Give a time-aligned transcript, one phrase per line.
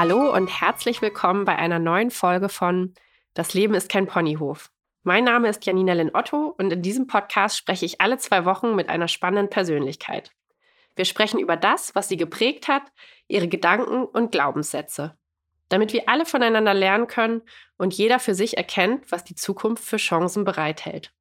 [0.00, 2.94] Hallo und herzlich willkommen bei einer neuen Folge von
[3.34, 4.70] Das Leben ist kein Ponyhof.
[5.02, 8.74] Mein Name ist Janina Lynn Otto und in diesem Podcast spreche ich alle zwei Wochen
[8.74, 10.30] mit einer spannenden Persönlichkeit.
[10.96, 12.84] Wir sprechen über das, was sie geprägt hat,
[13.28, 15.18] ihre Gedanken und Glaubenssätze,
[15.68, 17.42] damit wir alle voneinander lernen können
[17.76, 21.12] und jeder für sich erkennt, was die Zukunft für Chancen bereithält.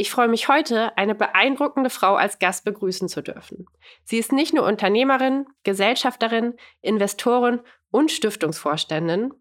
[0.00, 3.66] Ich freue mich heute, eine beeindruckende Frau als Gast begrüßen zu dürfen.
[4.04, 9.32] Sie ist nicht nur Unternehmerin, Gesellschafterin, Investorin und Stiftungsvorständin.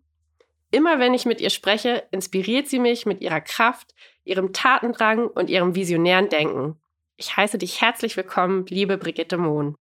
[0.71, 3.93] Immer wenn ich mit ihr spreche, inspiriert sie mich mit ihrer Kraft,
[4.23, 6.79] ihrem Tatendrang und ihrem visionären Denken.
[7.15, 9.75] Ich heiße dich herzlich willkommen, liebe Brigitte Mohn.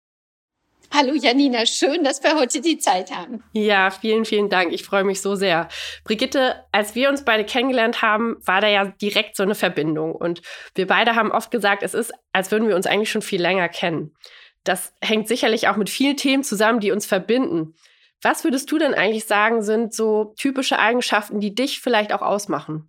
[0.93, 3.43] Hallo Janina, schön, dass wir heute die Zeit haben.
[3.53, 4.73] Ja, vielen, vielen Dank.
[4.73, 5.69] Ich freue mich so sehr.
[6.05, 10.15] Brigitte, als wir uns beide kennengelernt haben, war da ja direkt so eine Verbindung.
[10.15, 10.43] Und
[10.75, 13.69] wir beide haben oft gesagt, es ist, als würden wir uns eigentlich schon viel länger
[13.69, 14.15] kennen.
[14.63, 17.75] Das hängt sicherlich auch mit vielen Themen zusammen, die uns verbinden.
[18.23, 22.89] Was würdest du denn eigentlich sagen, sind so typische Eigenschaften, die dich vielleicht auch ausmachen?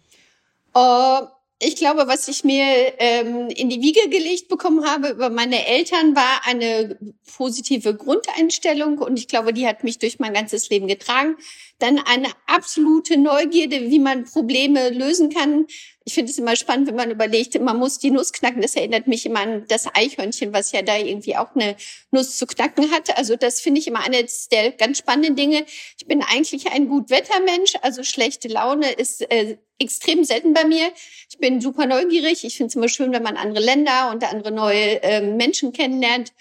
[0.75, 1.27] Uh
[1.59, 6.15] ich glaube, was ich mir ähm, in die Wiege gelegt bekommen habe über meine Eltern,
[6.15, 6.99] war eine
[7.35, 11.35] positive Grundeinstellung und ich glaube, die hat mich durch mein ganzes Leben getragen.
[11.79, 15.67] Dann eine absolute Neugierde, wie man Probleme lösen kann.
[16.05, 18.61] Ich finde es immer spannend, wenn man überlegt, man muss die Nuss knacken.
[18.61, 21.75] Das erinnert mich immer an das Eichhörnchen, was ja da irgendwie auch eine
[22.11, 23.15] Nuss zu knacken hat.
[23.17, 25.65] Also das finde ich immer eines der ganz spannenden Dinge.
[25.99, 30.91] Ich bin eigentlich ein Gutwettermensch, also schlechte Laune ist äh, extrem selten bei mir.
[31.29, 32.43] Ich bin super neugierig.
[32.43, 36.31] Ich finde es immer schön, wenn man andere Länder und andere neue äh, Menschen kennenlernt.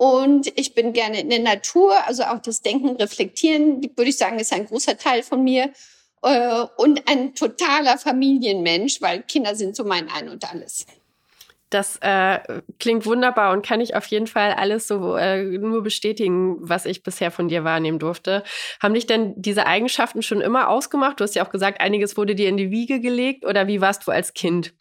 [0.00, 4.38] Und ich bin gerne in der Natur, also auch das Denken, Reflektieren, würde ich sagen,
[4.38, 5.74] ist ein großer Teil von mir.
[6.22, 10.86] Äh, und ein totaler Familienmensch, weil Kinder sind so mein Ein und alles.
[11.68, 12.38] Das äh,
[12.78, 17.02] klingt wunderbar und kann ich auf jeden Fall alles so äh, nur bestätigen, was ich
[17.02, 18.42] bisher von dir wahrnehmen durfte.
[18.82, 21.20] Haben dich denn diese Eigenschaften schon immer ausgemacht?
[21.20, 24.06] Du hast ja auch gesagt, einiges wurde dir in die Wiege gelegt oder wie warst
[24.06, 24.72] du als Kind?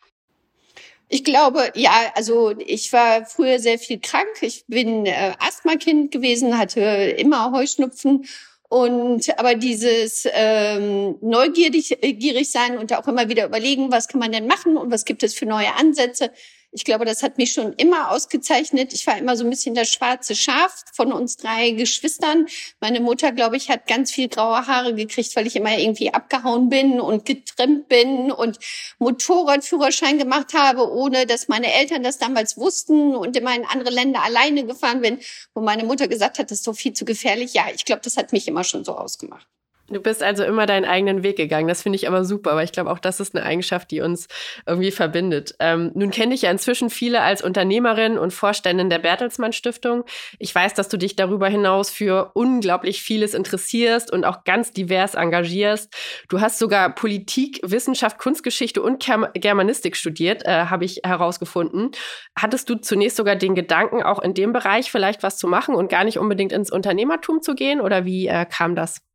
[1.12, 4.30] Ich glaube, ja, also ich war früher sehr viel krank.
[4.42, 8.26] Ich bin äh, Asthma-Kind gewesen, hatte immer Heuschnupfen
[8.70, 14.20] und aber dieses ähm, neugierig äh, gierig sein und auch immer wieder überlegen, was kann
[14.20, 16.32] man denn machen und was gibt es für neue Ansätze,
[16.72, 18.94] ich glaube, das hat mich schon immer ausgezeichnet.
[18.94, 22.48] Ich war immer so ein bisschen das schwarze Schaf von uns drei Geschwistern.
[22.80, 26.70] Meine Mutter, glaube ich, hat ganz viel graue Haare gekriegt, weil ich immer irgendwie abgehauen
[26.70, 28.60] bin und getrimmt bin und
[29.00, 34.22] Motorradführerschein gemacht habe, ohne dass meine Eltern das damals wussten und immer in andere Länder
[34.24, 35.20] alleine gefahren bin,
[35.56, 37.54] wo meine Mutter gesagt hat, das ist so viel zu gefährlich.
[37.54, 39.48] Ja, ich glaube, das hat mich immer schon so ausgemacht.
[39.92, 41.68] Du bist also immer deinen eigenen Weg gegangen.
[41.68, 44.28] Das finde ich aber super, weil ich glaube, auch das ist eine Eigenschaft, die uns
[44.68, 45.56] irgendwie verbindet.
[45.60, 50.04] Ähm, nun kenne ich ja inzwischen viele als Unternehmerin und Vorständin der Bertelsmann Stiftung.
[50.38, 55.16] Ich weiß, dass du dich darüber hinaus für unglaublich vieles interessierst und auch ganz divers
[55.16, 55.92] engagierst.
[56.30, 61.92] Du hast sogar Politik, Wissenschaft, Kunstgeschichte und Germanistik studiert, äh, habe ich herausgefunden.
[62.38, 65.90] Hattest du zunächst sogar den Gedanken, auch in dem Bereich vielleicht was zu machen und
[65.90, 67.82] gar nicht unbedingt ins Unternehmertum zu gehen?
[67.82, 69.09] Oder wie äh, kam das?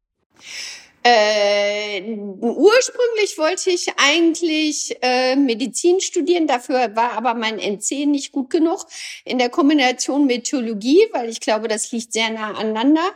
[1.06, 2.00] Äh,
[2.40, 8.86] ursprünglich wollte ich eigentlich äh, Medizin studieren, dafür war aber mein NC nicht gut genug
[9.26, 13.06] in der Kombination mit Theologie, weil ich glaube, das liegt sehr nah aneinander.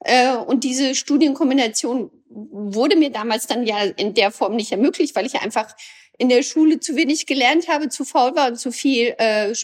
[0.00, 5.24] Äh, und diese Studienkombination wurde mir damals dann ja in der Form nicht ermöglicht, weil
[5.24, 5.74] ich einfach
[6.18, 9.54] in der Schule zu wenig gelernt habe, zu faul war und zu viel äh,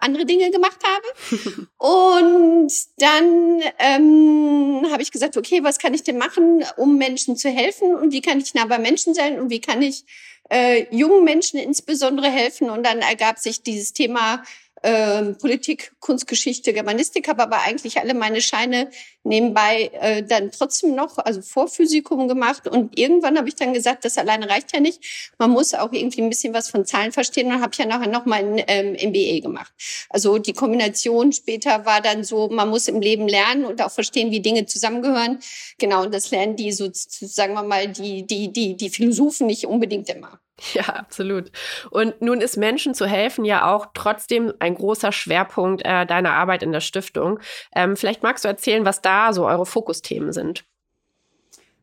[0.00, 1.68] andere Dinge gemacht habe.
[1.78, 7.50] und dann ähm, habe ich gesagt, okay, was kann ich denn machen, um Menschen zu
[7.50, 10.04] helfen und wie kann ich nah bei Menschen sein und wie kann ich
[10.50, 12.70] äh, jungen Menschen insbesondere helfen.
[12.70, 14.42] Und dann ergab sich dieses Thema
[14.84, 18.90] ähm, Politik, Kunstgeschichte, Germanistik, habe aber eigentlich alle meine Scheine
[19.22, 22.68] nebenbei äh, dann trotzdem noch, also vor Physikum gemacht.
[22.68, 25.32] Und irgendwann habe ich dann gesagt, das alleine reicht ja nicht.
[25.38, 28.26] Man muss auch irgendwie ein bisschen was von Zahlen verstehen und habe ja nachher noch
[28.26, 29.72] mal ein ähm, MBA gemacht.
[30.10, 34.30] Also die Kombination später war dann so, man muss im Leben lernen und auch verstehen,
[34.30, 35.38] wie Dinge zusammengehören.
[35.78, 39.66] Genau, und das lernen die so, sagen wir mal, die, die, die, die Philosophen nicht
[39.66, 40.40] unbedingt immer.
[40.72, 41.50] Ja, absolut.
[41.90, 46.62] Und nun ist Menschen zu helfen ja auch trotzdem ein großer Schwerpunkt äh, deiner Arbeit
[46.62, 47.40] in der Stiftung.
[47.74, 50.64] Ähm, vielleicht magst du erzählen, was da so eure Fokusthemen sind.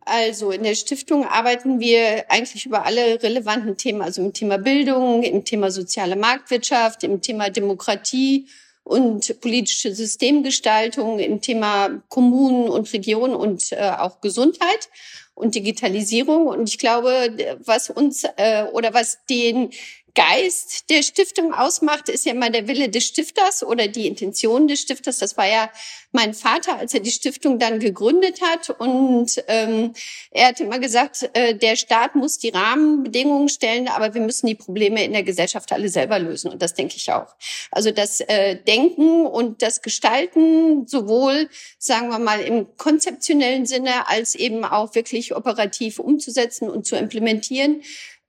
[0.04, 5.22] Also in der Stiftung arbeiten wir eigentlich über alle relevanten Themen, also im Thema Bildung,
[5.24, 8.48] im Thema soziale Marktwirtschaft, im Thema Demokratie
[8.84, 14.90] und politische Systemgestaltung, im Thema Kommunen und Regionen und äh, auch Gesundheit
[15.34, 16.48] und Digitalisierung.
[16.48, 19.72] Und ich glaube, was uns äh, oder was den
[20.16, 24.82] Geist der Stiftung ausmacht, ist ja immer der Wille des Stifters oder die Intention des
[24.82, 25.20] Stifters.
[25.20, 25.70] Das war ja
[26.12, 28.70] mein Vater, als er die Stiftung dann gegründet hat.
[28.70, 29.94] Und ähm,
[30.32, 34.56] er hat immer gesagt, äh, der Staat muss die Rahmenbedingungen stellen, aber wir müssen die
[34.56, 36.52] Probleme in der Gesellschaft alle selber lösen.
[36.52, 37.36] Und das denke ich auch.
[37.72, 44.36] Also das äh, Denken und das Gestalten, sowohl, sagen wir mal, im konzeptionellen Sinne als
[44.36, 47.82] eben auch wirklich operativ umzusetzen und zu implementieren,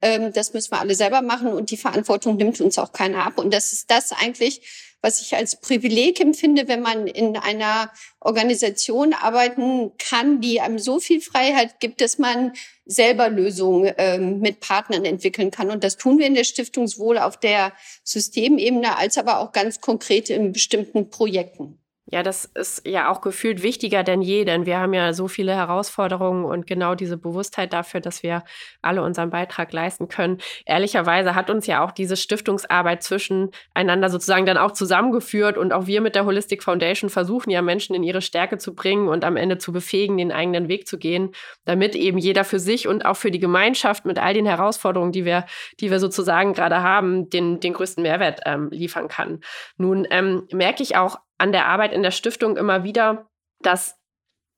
[0.02, 3.38] ähm, das müssen wir alle selber machen und die Verantwortung nimmt uns auch keiner ab.
[3.38, 4.60] Und das ist das eigentlich,
[5.00, 7.90] was ich als Privileg empfinde, wenn man in einer
[8.20, 12.52] Organisation arbeiten kann, die einem so viel Freiheit gibt, dass man
[12.84, 15.70] selber Lösungen ähm, mit Partnern entwickeln kann.
[15.70, 17.72] Und das tun wir in der Stiftung sowohl auf der
[18.04, 21.81] Systemebene als aber auch ganz konkret in bestimmten Projekten.
[22.06, 25.54] Ja, das ist ja auch gefühlt wichtiger denn je, denn wir haben ja so viele
[25.54, 28.42] Herausforderungen und genau diese Bewusstheit dafür, dass wir
[28.82, 30.38] alle unseren Beitrag leisten können.
[30.66, 36.00] Ehrlicherweise hat uns ja auch diese Stiftungsarbeit zwischeneinander sozusagen dann auch zusammengeführt und auch wir
[36.00, 39.58] mit der Holistic Foundation versuchen ja Menschen in ihre Stärke zu bringen und am Ende
[39.58, 41.30] zu befähigen, den eigenen Weg zu gehen,
[41.64, 45.24] damit eben jeder für sich und auch für die Gemeinschaft mit all den Herausforderungen, die
[45.24, 45.46] wir,
[45.78, 49.40] die wir sozusagen gerade haben, den, den größten Mehrwert ähm, liefern kann.
[49.76, 53.26] Nun ähm, merke ich auch an der Arbeit in der Stiftung immer wieder,
[53.62, 53.98] dass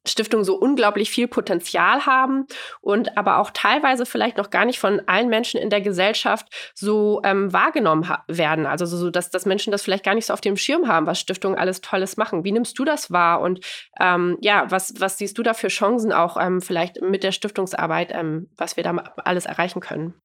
[0.07, 2.47] Stiftungen so unglaublich viel Potenzial haben
[2.83, 7.23] und aber auch teilweise vielleicht noch gar nicht von allen Menschen in der Gesellschaft so
[7.25, 8.67] ähm, wahrgenommen werden.
[8.67, 11.19] Also so, dass, dass Menschen das vielleicht gar nicht so auf dem Schirm haben, was
[11.19, 12.45] Stiftungen alles Tolles machen.
[12.45, 13.41] Wie nimmst du das wahr?
[13.41, 13.61] Und
[13.99, 18.13] ähm, ja, was, was siehst du da für Chancen auch ähm, vielleicht mit der Stiftungsarbeit,
[18.13, 18.95] ähm, was wir da
[19.25, 20.21] alles erreichen können?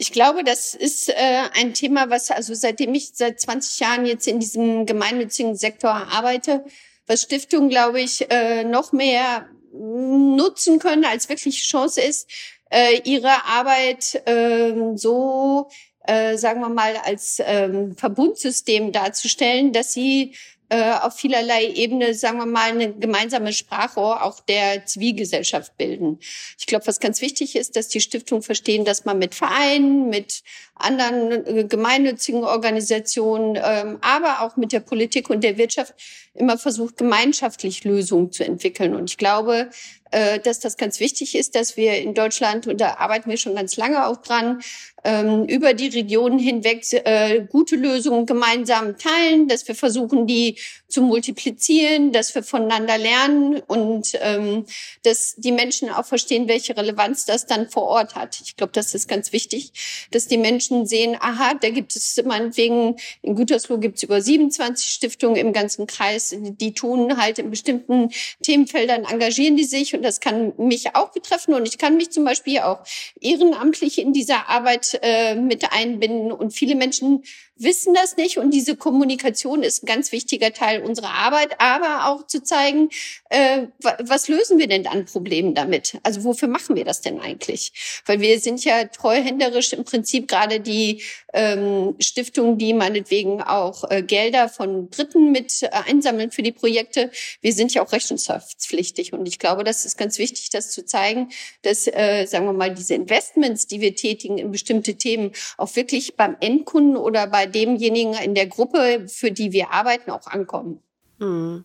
[0.00, 1.14] Ich glaube, das ist äh,
[1.54, 6.64] ein Thema, was also seitdem ich seit 20 Jahren jetzt in diesem gemeinnützigen Sektor arbeite,
[7.08, 12.30] was Stiftungen, glaube ich, äh, noch mehr nutzen können, als wirklich Chance ist,
[12.70, 15.68] äh, ihre Arbeit äh, so,
[16.06, 20.36] äh, sagen wir mal, als äh, Verbundsystem darzustellen, dass sie
[20.70, 26.18] äh, auf vielerlei Ebene, sagen wir mal, eine gemeinsame Sprache auch der Zivilgesellschaft bilden.
[26.58, 30.42] Ich glaube, was ganz wichtig ist, dass die Stiftung verstehen, dass man mit Vereinen, mit
[30.74, 35.94] anderen äh, gemeinnützigen Organisationen, ähm, aber auch mit der Politik und der Wirtschaft
[36.34, 38.94] immer versucht, gemeinschaftlich Lösungen zu entwickeln.
[38.94, 39.70] Und ich glaube,
[40.10, 43.54] äh, dass das ganz wichtig ist, dass wir in Deutschland, und da arbeiten wir schon
[43.54, 44.60] ganz lange auch dran,
[45.04, 50.56] ähm, über die Regionen hinweg äh, gute Lösungen gemeinsam teilen, dass wir versuchen, die
[50.88, 54.64] zu multiplizieren, dass wir voneinander lernen und ähm,
[55.02, 58.40] dass die Menschen auch verstehen, welche Relevanz das dann vor Ort hat.
[58.42, 59.72] Ich glaube, das ist ganz wichtig,
[60.10, 64.90] dass die Menschen sehen, aha, da gibt es meinetwegen, in Gütersloh gibt es über 27
[64.90, 68.10] Stiftungen im ganzen Kreis, die tun halt in bestimmten
[68.42, 72.24] Themenfeldern, engagieren die sich und das kann mich auch betreffen und ich kann mich zum
[72.24, 72.78] Beispiel auch
[73.20, 77.24] ehrenamtlich in dieser Arbeit äh, mit einbinden und viele Menschen
[77.58, 82.26] wissen das nicht und diese Kommunikation ist ein ganz wichtiger Teil unserer Arbeit, aber auch
[82.26, 82.90] zu zeigen,
[83.30, 85.98] äh, was lösen wir denn an Problemen damit?
[86.02, 88.02] Also wofür machen wir das denn eigentlich?
[88.06, 91.02] Weil wir sind ja treuhänderisch im Prinzip gerade die
[91.34, 97.10] ähm, Stiftungen, die meinetwegen auch äh, Gelder von Dritten mit äh, einsammeln für die Projekte.
[97.40, 101.30] Wir sind ja auch rechenschaftspflichtig und ich glaube, das ist ganz wichtig, das zu zeigen,
[101.62, 106.16] dass, äh, sagen wir mal, diese Investments, die wir tätigen in bestimmte Themen, auch wirklich
[106.16, 110.82] beim Endkunden oder bei demjenigen in der Gruppe, für die wir arbeiten, auch ankommen.
[111.18, 111.64] Mhm.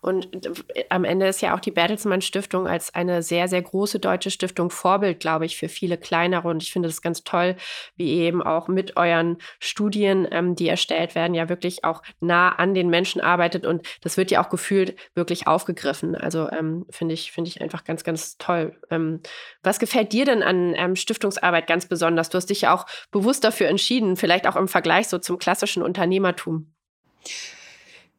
[0.00, 3.98] Und äh, am Ende ist ja auch die Bertelsmann Stiftung als eine sehr, sehr große
[3.98, 6.48] deutsche Stiftung Vorbild, glaube ich, für viele kleinere.
[6.48, 7.56] Und ich finde das ganz toll,
[7.96, 12.74] wie eben auch mit euren Studien, ähm, die erstellt werden, ja wirklich auch nah an
[12.74, 13.66] den Menschen arbeitet.
[13.66, 16.14] Und das wird ja auch gefühlt wirklich aufgegriffen.
[16.14, 18.76] Also ähm, finde ich, finde ich einfach ganz, ganz toll.
[18.90, 19.20] Ähm,
[19.64, 22.28] was gefällt dir denn an ähm, Stiftungsarbeit ganz besonders?
[22.28, 25.82] Du hast dich ja auch bewusst dafür entschieden, vielleicht auch im Vergleich so zum klassischen
[25.82, 26.72] Unternehmertum.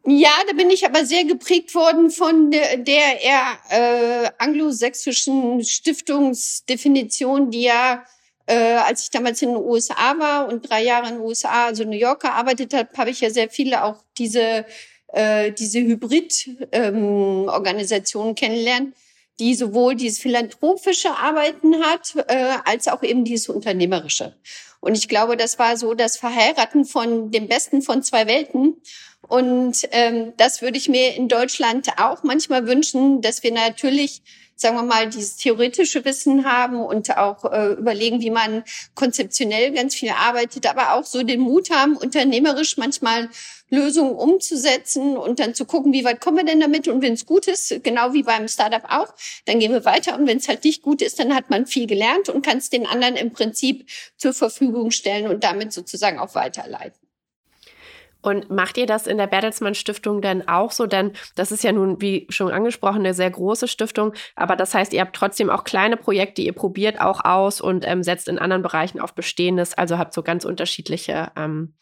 [0.06, 7.52] Ja, da bin ich aber sehr geprägt worden von der, der eher äh, anglosächsischen Stiftungsdefinition,
[7.52, 8.04] die ja,
[8.46, 11.86] äh, als ich damals in den USA war und drei Jahre in den USA, also
[11.86, 14.66] New York gearbeitet habe, habe ich ja sehr viele auch diese
[15.14, 18.96] äh, diese Hybrid-Organisationen ähm, kennenlernen,
[19.40, 24.36] die sowohl dieses philanthropische Arbeiten hat, äh, als auch eben dieses unternehmerische.
[24.80, 28.82] Und ich glaube, das war so das Verheiraten von dem Besten von zwei Welten.
[29.28, 34.22] Und ähm, das würde ich mir in Deutschland auch manchmal wünschen, dass wir natürlich
[34.56, 38.64] sagen wir mal, dieses theoretische Wissen haben und auch äh, überlegen, wie man
[38.96, 43.30] konzeptionell ganz viel arbeitet, aber auch so den Mut haben, unternehmerisch manchmal
[43.70, 47.26] Lösungen umzusetzen und dann zu gucken, wie weit kommen wir denn damit und wenn es
[47.26, 49.14] gut ist, genau wie beim Startup auch,
[49.46, 51.88] dann gehen wir weiter und wenn es halt nicht gut ist, dann hat man viel
[51.88, 56.36] gelernt und kann es den anderen im Prinzip zur Verfügung stellen und damit sozusagen auch
[56.36, 57.03] weiterleiten.
[58.24, 60.88] Und macht ihr das in der Bertelsmann Stiftung denn auch so?
[60.88, 64.14] Denn das ist ja nun, wie schon angesprochen, eine sehr große Stiftung.
[64.36, 68.02] Aber das heißt, ihr habt trotzdem auch kleine Projekte, ihr probiert auch aus und ähm,
[68.02, 69.74] setzt in anderen Bereichen auf Bestehendes.
[69.74, 71.74] Also habt so ganz unterschiedliche ähm,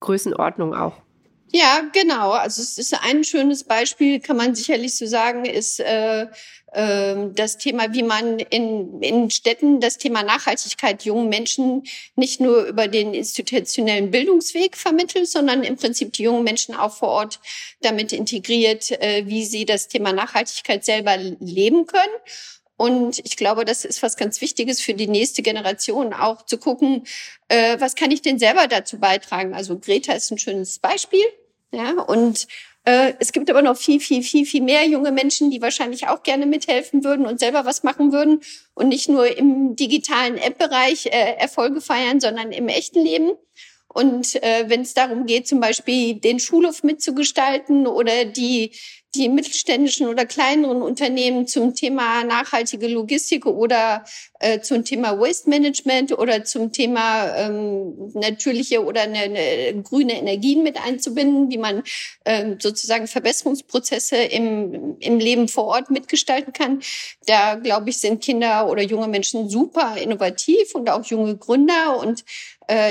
[0.00, 1.05] Größenordnungen auch.
[1.58, 2.32] Ja, genau.
[2.32, 6.26] Also es ist ein schönes Beispiel, kann man sicherlich so sagen, ist äh,
[6.72, 11.84] äh, das Thema, wie man in, in Städten das Thema Nachhaltigkeit jungen Menschen
[12.14, 17.08] nicht nur über den institutionellen Bildungsweg vermittelt, sondern im Prinzip die jungen Menschen auch vor
[17.08, 17.40] Ort
[17.80, 22.12] damit integriert, äh, wie sie das Thema Nachhaltigkeit selber leben können.
[22.76, 27.06] Und ich glaube, das ist was ganz Wichtiges für die nächste Generation, auch zu gucken,
[27.48, 29.54] äh, was kann ich denn selber dazu beitragen.
[29.54, 31.24] Also Greta ist ein schönes Beispiel.
[31.72, 32.46] Ja, und
[32.84, 36.22] äh, es gibt aber noch viel, viel, viel, viel mehr junge Menschen, die wahrscheinlich auch
[36.22, 38.40] gerne mithelfen würden und selber was machen würden
[38.74, 43.32] und nicht nur im digitalen App-Bereich äh, Erfolge feiern, sondern im echten Leben.
[43.88, 48.72] Und äh, wenn es darum geht, zum Beispiel den Schulhof mitzugestalten oder die
[49.16, 54.04] die mittelständischen oder kleineren Unternehmen zum Thema nachhaltige Logistik oder
[54.40, 60.62] äh, zum Thema Waste Management oder zum Thema ähm, natürliche oder eine, eine grüne Energien
[60.62, 61.82] mit einzubinden, wie man
[62.24, 66.80] ähm, sozusagen Verbesserungsprozesse im, im Leben vor Ort mitgestalten kann.
[67.26, 72.24] Da, glaube ich, sind Kinder oder junge Menschen super innovativ und auch junge Gründer und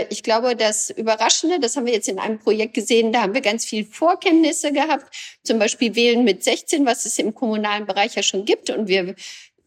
[0.10, 3.42] ich glaube, das Überraschende, das haben wir jetzt in einem Projekt gesehen, da haben wir
[3.42, 5.14] ganz viel Vorkenntnisse gehabt,
[5.44, 8.70] zum Beispiel Wählen mit 16, was es im kommunalen Bereich ja schon gibt.
[8.70, 9.16] Und wir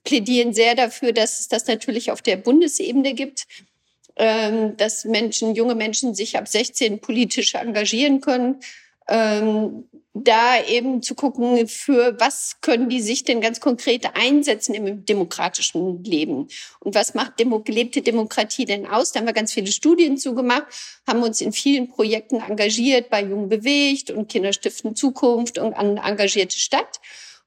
[0.05, 3.47] plädieren sehr dafür, dass es das natürlich auf der Bundesebene gibt,
[4.17, 8.61] ähm, dass Menschen, junge Menschen sich ab 16 politisch engagieren können
[9.09, 9.89] ähm,
[10.25, 16.03] da eben zu gucken, für was können die sich denn ganz konkret einsetzen im demokratischen
[16.05, 16.49] Leben
[16.81, 19.13] und was macht Demo gelebte Demokratie denn aus?
[19.13, 20.67] Da haben wir ganz viele Studien zugemacht,
[21.07, 26.59] haben uns in vielen Projekten engagiert, bei Jung bewegt und Kinderstiften Zukunft und an engagierte
[26.59, 27.01] Stadt.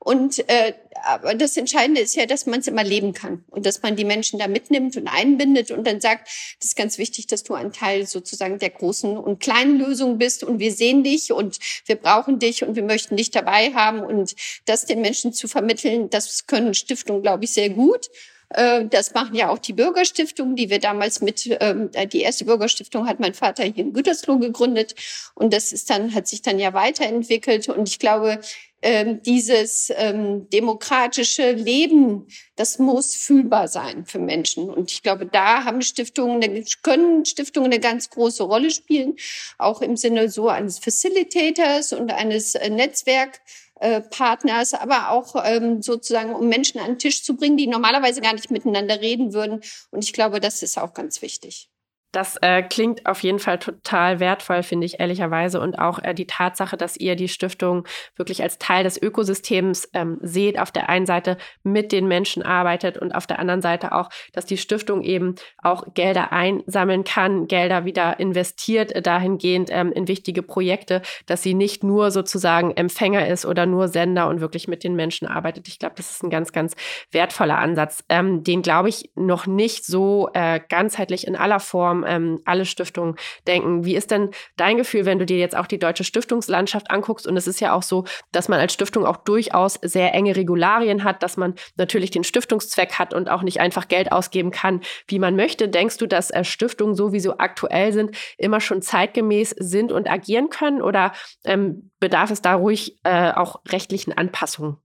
[0.04, 3.84] Und äh, aber das Entscheidende ist ja, dass man es immer leben kann und dass
[3.84, 6.28] man die Menschen da mitnimmt und einbindet und dann sagt,
[6.60, 10.44] das ist ganz wichtig, dass du ein Teil sozusagen der großen und kleinen Lösung bist
[10.44, 14.36] und wir sehen dich und wir brauchen dich und wir möchten dich dabei haben und
[14.66, 18.10] das den Menschen zu vermitteln, das können Stiftungen, glaube ich, sehr gut.
[18.50, 23.08] Äh, das machen ja auch die Bürgerstiftungen, die wir damals mit, ähm, die erste Bürgerstiftung
[23.08, 24.96] hat mein Vater hier in Gütersloh gegründet
[25.36, 28.40] und das ist dann, hat sich dann ja weiterentwickelt und ich glaube,
[28.82, 34.70] ähm, dieses ähm, demokratische Leben, das muss fühlbar sein für Menschen.
[34.70, 39.16] Und ich glaube, da haben Stiftungen, können Stiftungen eine ganz große Rolle spielen,
[39.58, 46.48] auch im Sinne so eines Facilitators und eines äh, Netzwerkpartners, aber auch ähm, sozusagen, um
[46.50, 49.62] Menschen an den Tisch zu bringen, die normalerweise gar nicht miteinander reden würden.
[49.92, 51.71] Und ich glaube, das ist auch ganz wichtig.
[52.12, 55.62] Das äh, klingt auf jeden Fall total wertvoll, finde ich ehrlicherweise.
[55.62, 57.88] Und auch äh, die Tatsache, dass ihr die Stiftung
[58.18, 62.98] wirklich als Teil des Ökosystems ähm, seht, auf der einen Seite mit den Menschen arbeitet
[62.98, 67.86] und auf der anderen Seite auch, dass die Stiftung eben auch Gelder einsammeln kann, Gelder
[67.86, 73.46] wieder investiert äh, dahingehend ähm, in wichtige Projekte, dass sie nicht nur sozusagen Empfänger ist
[73.46, 75.70] oder nur Sender und wirklich mit den Menschen arbeitet.
[75.70, 76.76] Ich glaube, das ist ein ganz, ganz
[77.12, 82.42] wertvoller Ansatz, ähm, den glaube ich noch nicht so äh, ganzheitlich in aller Form ähm,
[82.46, 83.16] alle Stiftungen
[83.48, 83.86] denken.
[83.86, 87.28] Wie ist denn dein Gefühl, wenn du dir jetzt auch die deutsche Stiftungslandschaft anguckst?
[87.28, 91.04] Und es ist ja auch so, dass man als Stiftung auch durchaus sehr enge Regularien
[91.04, 95.20] hat, dass man natürlich den Stiftungszweck hat und auch nicht einfach Geld ausgeben kann, wie
[95.20, 95.68] man möchte.
[95.70, 100.10] Denkst du, dass äh, Stiftungen, so wie sie aktuell sind, immer schon zeitgemäß sind und
[100.10, 100.82] agieren können?
[100.82, 104.78] Oder ähm, bedarf es da ruhig äh, auch rechtlichen Anpassungen?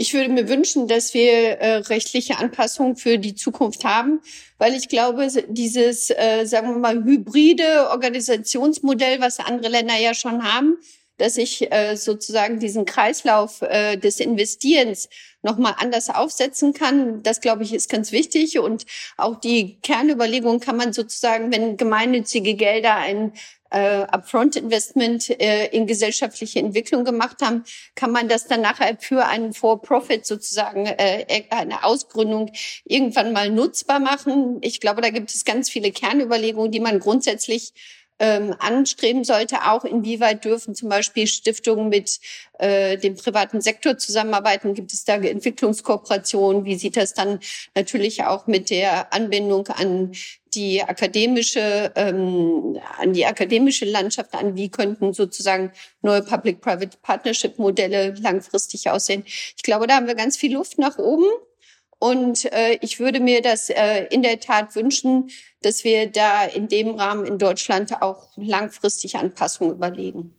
[0.00, 4.22] Ich würde mir wünschen, dass wir äh, rechtliche Anpassungen für die Zukunft haben,
[4.56, 10.42] weil ich glaube, dieses, äh, sagen wir mal, hybride Organisationsmodell, was andere Länder ja schon
[10.42, 10.78] haben,
[11.18, 15.10] dass ich äh, sozusagen diesen Kreislauf äh, des Investierens
[15.42, 17.22] nochmal anders aufsetzen kann.
[17.22, 18.58] Das, glaube ich, ist ganz wichtig.
[18.58, 23.32] Und auch die Kernüberlegung kann man sozusagen, wenn gemeinnützige Gelder ein
[23.70, 29.52] äh, Upfront-Investment äh, in gesellschaftliche Entwicklung gemacht haben, kann man das dann nachher für einen
[29.52, 32.50] For-Profit sozusagen äh, eine Ausgründung
[32.84, 34.58] irgendwann mal nutzbar machen.
[34.62, 37.72] Ich glaube, da gibt es ganz viele Kernüberlegungen, die man grundsätzlich
[38.20, 42.20] ähm, anstreben sollte, auch inwieweit dürfen zum Beispiel Stiftungen mit
[42.58, 44.74] äh, dem privaten Sektor zusammenarbeiten?
[44.74, 46.64] Gibt es da Entwicklungskooperationen?
[46.64, 47.40] Wie sieht das dann
[47.74, 50.12] natürlich auch mit der Anbindung an
[50.54, 55.72] die akademische ähm, an die akademische Landschaft an, wie könnten sozusagen
[56.02, 59.22] neue Public-Private Partnership-Modelle langfristig aussehen.
[59.26, 61.26] Ich glaube, da haben wir ganz viel Luft nach oben.
[62.00, 65.30] Und äh, ich würde mir das äh, in der Tat wünschen,
[65.60, 70.34] dass wir da in dem Rahmen in Deutschland auch langfristig Anpassungen überlegen.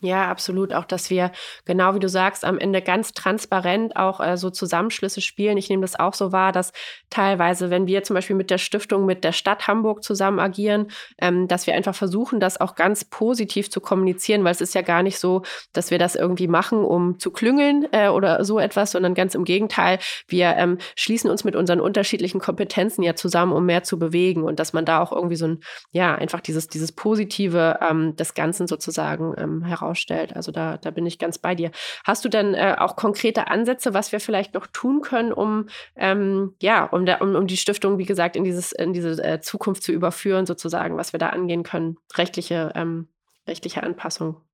[0.00, 0.74] Ja, absolut.
[0.74, 1.32] Auch, dass wir,
[1.64, 5.56] genau wie du sagst, am Ende ganz transparent auch äh, so Zusammenschlüsse spielen.
[5.56, 6.72] Ich nehme das auch so wahr, dass
[7.08, 10.88] teilweise, wenn wir zum Beispiel mit der Stiftung, mit der Stadt Hamburg zusammen agieren,
[11.18, 14.82] ähm, dass wir einfach versuchen, das auch ganz positiv zu kommunizieren, weil es ist ja
[14.82, 18.90] gar nicht so, dass wir das irgendwie machen, um zu klüngeln äh, oder so etwas,
[18.90, 19.98] sondern ganz im Gegenteil.
[20.28, 24.60] Wir ähm, schließen uns mit unseren unterschiedlichen Kompetenzen ja zusammen, um mehr zu bewegen und
[24.60, 25.60] dass man da auch irgendwie so ein,
[25.90, 30.34] ja, einfach dieses, dieses Positive ähm, des Ganzen sozusagen ähm, heraus ausstellt.
[30.34, 31.70] Also da, da bin ich ganz bei dir.
[32.04, 36.54] Hast du denn äh, auch konkrete Ansätze, was wir vielleicht noch tun können, um ähm,
[36.60, 39.82] ja, um, der, um, um die Stiftung, wie gesagt, in dieses, in diese äh, Zukunft
[39.82, 41.96] zu überführen, sozusagen, was wir da angehen können?
[42.16, 43.08] Rechtliche, ähm,
[43.46, 44.45] rechtliche Anpassung.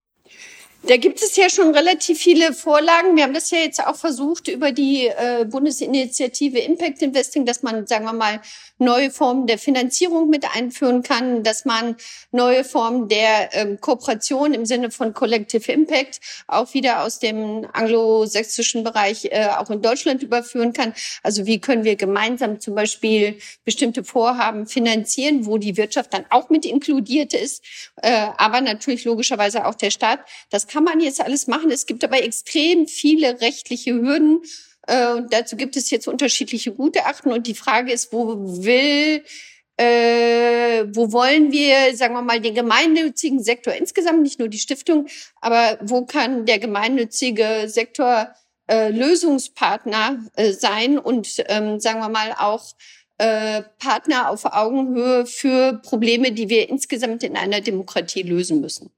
[0.84, 3.14] Da gibt es ja schon relativ viele Vorlagen.
[3.14, 7.86] Wir haben das ja jetzt auch versucht über die äh, Bundesinitiative Impact Investing, dass man,
[7.86, 8.40] sagen wir mal,
[8.78, 11.94] neue Formen der Finanzierung mit einführen kann, dass man
[12.32, 18.82] neue Formen der ähm, Kooperation im Sinne von Collective Impact auch wieder aus dem anglosächsischen
[18.82, 20.94] Bereich äh, auch in Deutschland überführen kann.
[21.22, 26.50] Also wie können wir gemeinsam zum Beispiel bestimmte Vorhaben finanzieren, wo die Wirtschaft dann auch
[26.50, 27.62] mit inkludiert ist,
[28.02, 30.18] äh, aber natürlich logischerweise auch der Staat.
[30.50, 31.70] Das kann man jetzt alles machen.
[31.70, 34.42] Es gibt aber extrem viele rechtliche Hürden.
[34.86, 37.32] Äh, und dazu gibt es jetzt unterschiedliche Gutachten.
[37.32, 39.22] Und die Frage ist, wo will
[39.76, 45.06] äh, wo wollen wir, sagen wir mal, den gemeinnützigen Sektor insgesamt, nicht nur die Stiftung,
[45.40, 48.34] aber wo kann der gemeinnützige Sektor
[48.70, 52.74] äh, Lösungspartner äh, sein und, ähm, sagen wir mal, auch
[53.18, 58.90] äh, Partner auf Augenhöhe für Probleme, die wir insgesamt in einer Demokratie lösen müssen.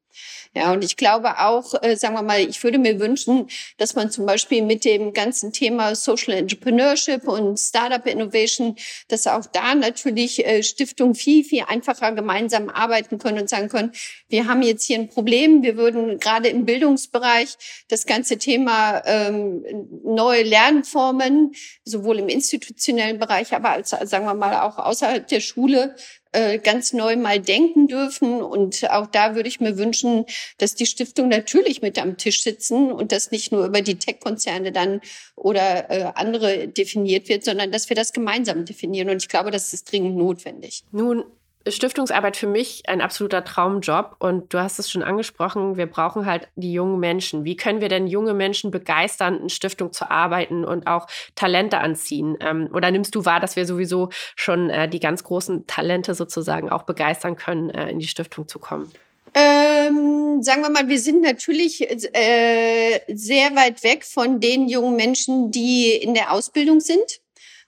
[0.54, 4.10] Ja, und ich glaube auch, äh, sagen wir mal, ich würde mir wünschen, dass man
[4.10, 8.76] zum Beispiel mit dem ganzen Thema Social Entrepreneurship und Startup Innovation,
[9.08, 13.92] dass auch da natürlich äh, Stiftungen viel, viel einfacher gemeinsam arbeiten können und sagen können,
[14.28, 17.56] wir haben jetzt hier ein Problem, wir würden gerade im Bildungsbereich
[17.88, 19.64] das ganze Thema ähm,
[20.04, 21.52] neue Lernformen,
[21.84, 25.96] sowohl im institutionellen Bereich, aber als, sagen wir mal, auch außerhalb der Schule
[26.34, 28.42] äh, ganz neu mal denken dürfen.
[28.42, 30.26] Und auch da würde ich mir wünschen,
[30.58, 34.72] dass die Stiftung natürlich mit am Tisch sitzen und das nicht nur über die Tech-Konzerne
[34.72, 35.00] dann
[35.36, 39.08] oder äh, andere definiert wird, sondern dass wir das gemeinsam definieren.
[39.10, 40.84] Und ich glaube, das ist dringend notwendig.
[40.90, 41.24] Nun
[41.66, 46.48] Stiftungsarbeit für mich ein absoluter Traumjob und du hast es schon angesprochen, wir brauchen halt
[46.56, 47.44] die jungen Menschen.
[47.44, 52.36] Wie können wir denn junge Menschen begeistern, in Stiftung zu arbeiten und auch Talente anziehen?
[52.40, 56.70] Ähm, oder nimmst du wahr, dass wir sowieso schon äh, die ganz großen Talente sozusagen
[56.70, 58.92] auch begeistern können, äh, in die Stiftung zu kommen?
[59.34, 65.50] Ähm, sagen wir mal, wir sind natürlich äh, sehr weit weg von den jungen Menschen,
[65.50, 67.20] die in der Ausbildung sind.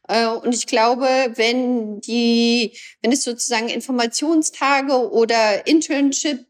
[0.09, 6.47] Äh, und ich glaube, wenn die, wenn es sozusagen Informationstage oder Internship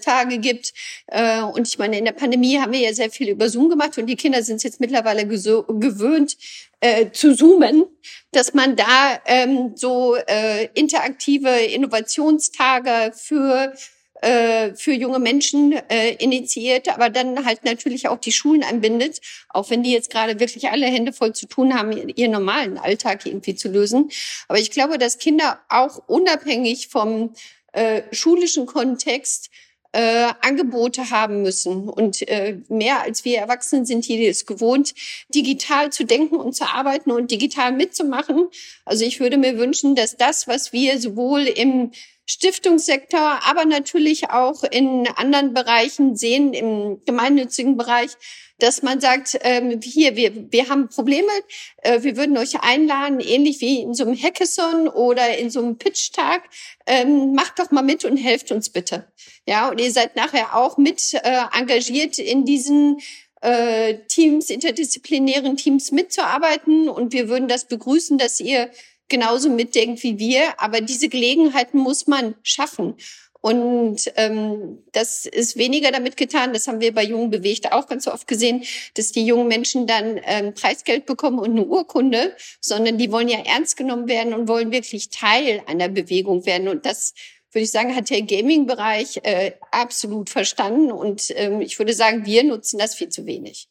[0.00, 0.72] Tage gibt.
[1.06, 3.98] Äh, und ich meine, in der Pandemie haben wir ja sehr viel über Zoom gemacht
[3.98, 6.36] und die Kinder sind jetzt mittlerweile gewöhnt
[6.80, 7.84] äh, zu zoomen,
[8.32, 13.74] dass man da ähm, so äh, interaktive Innovationstage für
[14.20, 19.70] äh, für junge Menschen äh, initiiert, aber dann halt natürlich auch die Schulen anbindet, auch
[19.70, 23.54] wenn die jetzt gerade wirklich alle Hände voll zu tun haben, ihren normalen Alltag irgendwie
[23.54, 24.10] zu lösen.
[24.48, 27.34] Aber ich glaube, dass Kinder auch unabhängig vom
[27.72, 29.50] äh, schulischen Kontext
[29.92, 31.88] äh, Angebote haben müssen.
[31.88, 34.94] Und äh, mehr als wir Erwachsenen sind hier es gewohnt,
[35.34, 38.48] digital zu denken und zu arbeiten und digital mitzumachen.
[38.84, 41.92] Also ich würde mir wünschen, dass das, was wir sowohl im
[42.30, 48.10] Stiftungssektor, aber natürlich auch in anderen Bereichen sehen, im gemeinnützigen Bereich,
[48.58, 51.30] dass man sagt, ähm, hier, wir, wir haben Probleme,
[51.78, 55.78] äh, wir würden euch einladen, ähnlich wie in so einem Hackathon oder in so einem
[55.78, 56.42] Pitch-Tag,
[56.86, 59.10] ähm, macht doch mal mit und helft uns bitte.
[59.46, 62.98] Ja, und ihr seid nachher auch mit äh, engagiert in diesen
[63.40, 68.70] äh, Teams, interdisziplinären Teams mitzuarbeiten und wir würden das begrüßen, dass ihr
[69.08, 70.60] genauso mitdenkt wie wir.
[70.60, 72.96] Aber diese Gelegenheiten muss man schaffen.
[73.40, 78.08] Und ähm, das ist weniger damit getan, das haben wir bei Jungen bewegt auch ganz
[78.08, 83.12] oft gesehen, dass die jungen Menschen dann ähm, Preisgeld bekommen und eine Urkunde, sondern die
[83.12, 86.66] wollen ja ernst genommen werden und wollen wirklich Teil einer Bewegung werden.
[86.66, 87.14] Und das
[87.52, 90.90] würde ich sagen, hat der Gaming-Bereich äh, absolut verstanden.
[90.90, 93.68] Und ähm, ich würde sagen, wir nutzen das viel zu wenig.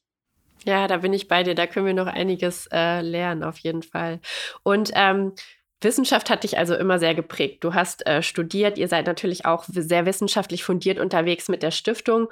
[0.67, 1.55] Ja, da bin ich bei dir.
[1.55, 4.19] Da können wir noch einiges äh, lernen, auf jeden Fall.
[4.63, 5.31] Und ähm,
[5.79, 7.63] Wissenschaft hat dich also immer sehr geprägt.
[7.63, 12.27] Du hast äh, studiert, ihr seid natürlich auch sehr wissenschaftlich fundiert unterwegs mit der Stiftung,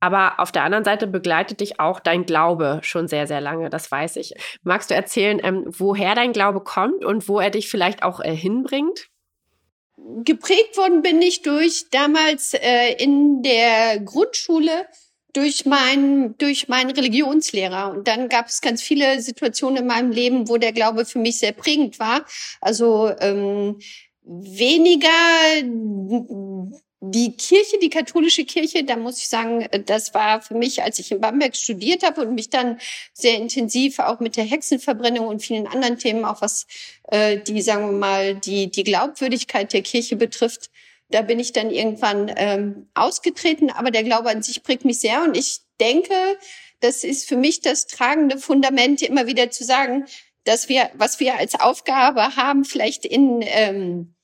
[0.00, 3.90] aber auf der anderen Seite begleitet dich auch dein Glaube schon sehr, sehr lange, das
[3.90, 4.34] weiß ich.
[4.64, 8.36] Magst du erzählen, ähm, woher dein Glaube kommt und wo er dich vielleicht auch äh,
[8.36, 9.08] hinbringt?
[10.24, 14.86] Geprägt worden bin ich durch damals äh, in der Grundschule
[15.32, 20.48] durch meinen durch meinen Religionslehrer und dann gab es ganz viele Situationen in meinem Leben,
[20.48, 22.24] wo der Glaube für mich sehr prägend war.
[22.60, 23.78] Also ähm,
[24.22, 25.08] weniger
[27.00, 31.12] die Kirche, die katholische Kirche, da muss ich sagen, das war für mich, als ich
[31.12, 32.78] in Bamberg studiert habe und mich dann
[33.12, 36.66] sehr intensiv auch mit der Hexenverbrennung und vielen anderen Themen, auch was
[37.04, 40.70] äh, die, sagen wir mal, die, die Glaubwürdigkeit der Kirche betrifft,
[41.10, 45.22] da bin ich dann irgendwann ähm, ausgetreten, aber der Glaube an sich prägt mich sehr
[45.22, 46.14] und ich denke,
[46.80, 50.06] das ist für mich das tragende Fundament, immer wieder zu sagen,
[50.44, 54.14] dass wir, was wir als Aufgabe haben, vielleicht in ähm,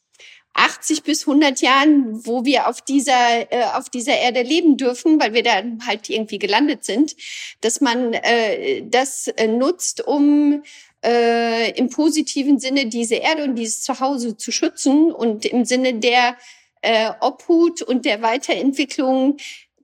[0.54, 5.34] 80 bis 100 Jahren, wo wir auf dieser äh, auf dieser Erde leben dürfen, weil
[5.34, 7.16] wir da halt irgendwie gelandet sind,
[7.60, 10.62] dass man äh, das äh, nutzt, um
[11.04, 16.36] äh, im positiven Sinne diese Erde und dieses Zuhause zu schützen und im Sinne der
[16.84, 19.38] äh, Obhut und der Weiterentwicklung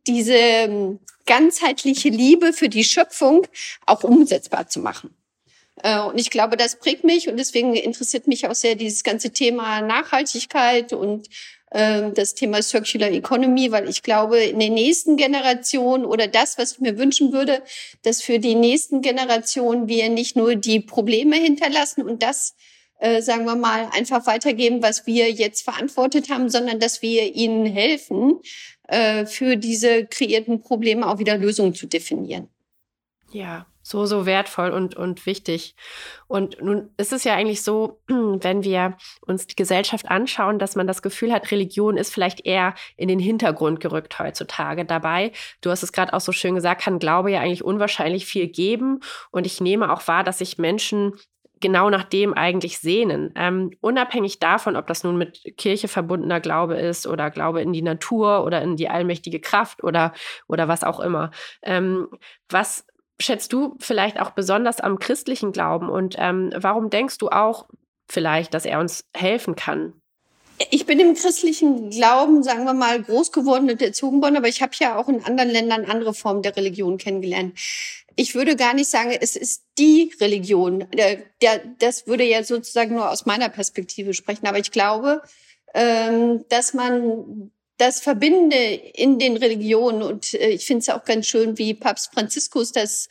[0.06, 3.46] diese ähm, ganzheitliche Liebe für die Schöpfung
[3.86, 5.14] auch umsetzbar zu machen.
[5.82, 9.30] Äh, und ich glaube, das prägt mich und deswegen interessiert mich auch sehr dieses ganze
[9.30, 11.28] Thema Nachhaltigkeit und
[11.70, 16.72] äh, das Thema Circular Economy, weil ich glaube, in den nächsten Generationen oder das, was
[16.72, 17.62] ich mir wünschen würde,
[18.02, 22.54] dass für die nächsten Generationen wir nicht nur die Probleme hinterlassen und das
[23.00, 27.66] äh, sagen wir mal, einfach weitergeben, was wir jetzt verantwortet haben, sondern dass wir ihnen
[27.66, 28.40] helfen,
[28.88, 32.48] äh, für diese kreierten Probleme auch wieder Lösungen zu definieren.
[33.32, 35.74] Ja, so, so wertvoll und, und wichtig.
[36.28, 40.86] Und nun ist es ja eigentlich so, wenn wir uns die Gesellschaft anschauen, dass man
[40.86, 44.84] das Gefühl hat, Religion ist vielleicht eher in den Hintergrund gerückt heutzutage.
[44.84, 48.48] Dabei, du hast es gerade auch so schön gesagt, kann Glaube ja eigentlich unwahrscheinlich viel
[48.48, 49.00] geben.
[49.30, 51.14] Und ich nehme auch wahr, dass sich Menschen
[51.60, 53.32] genau nach dem eigentlich sehnen.
[53.36, 57.82] Ähm, unabhängig davon, ob das nun mit Kirche verbundener Glaube ist oder Glaube in die
[57.82, 60.12] Natur oder in die allmächtige Kraft oder,
[60.48, 61.30] oder was auch immer.
[61.62, 62.08] Ähm,
[62.48, 62.86] was
[63.20, 67.66] schätzt du vielleicht auch besonders am christlichen Glauben und ähm, warum denkst du auch
[68.08, 69.92] vielleicht, dass er uns helfen kann?
[70.70, 74.60] Ich bin im christlichen Glauben, sagen wir mal, groß geworden und erzogen worden, aber ich
[74.60, 77.58] habe ja auch in anderen Ländern andere Formen der Religion kennengelernt
[78.20, 80.86] ich würde gar nicht sagen, es ist die Religion.
[81.78, 84.46] Das würde ja sozusagen nur aus meiner Perspektive sprechen.
[84.46, 85.22] Aber ich glaube,
[85.72, 91.28] ähm, dass man das verbinde in den Religionen und äh, ich finde es auch ganz
[91.28, 93.08] schön, wie Papst Franziskus das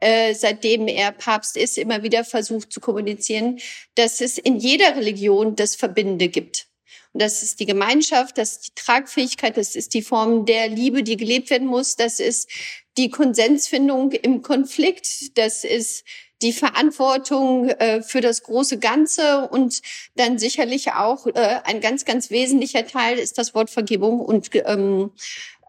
[0.00, 3.60] äh, seitdem er Papst ist, immer wieder versucht zu kommunizieren,
[3.94, 6.66] dass es in jeder Religion das Verbinde gibt.
[7.12, 11.02] Und das ist die Gemeinschaft, das ist die Tragfähigkeit, das ist die Form der Liebe,
[11.02, 12.48] die gelebt werden muss, das ist
[12.96, 16.04] die Konsensfindung im Konflikt, das ist
[16.42, 19.82] die Verantwortung äh, für das große Ganze und
[20.16, 25.10] dann sicherlich auch äh, ein ganz, ganz wesentlicher Teil ist das Wort Vergebung und ähm,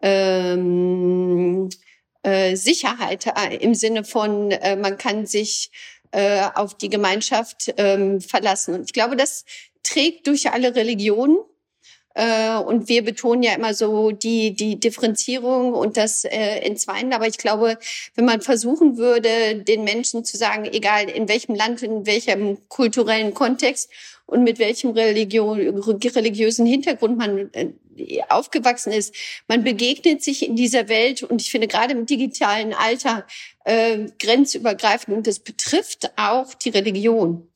[0.02, 1.68] ähm,
[2.22, 5.70] äh, Sicherheit äh, im Sinne von, äh, man kann sich
[6.12, 8.74] äh, auf die Gemeinschaft ähm, verlassen.
[8.74, 9.44] Und ich glaube, das
[9.82, 11.36] trägt durch alle Religionen.
[12.14, 17.12] Äh, und wir betonen ja immer so die, die Differenzierung und das äh, Entzweien.
[17.12, 17.78] Aber ich glaube,
[18.14, 23.34] wenn man versuchen würde, den Menschen zu sagen, egal in welchem Land, in welchem kulturellen
[23.34, 23.90] Kontext
[24.26, 27.72] und mit welchem Religion, religiösen Hintergrund man äh,
[28.28, 29.14] aufgewachsen ist,
[29.48, 33.26] man begegnet sich in dieser Welt und ich finde gerade im digitalen Alter
[33.64, 37.51] äh, grenzübergreifend und das betrifft auch die Religion.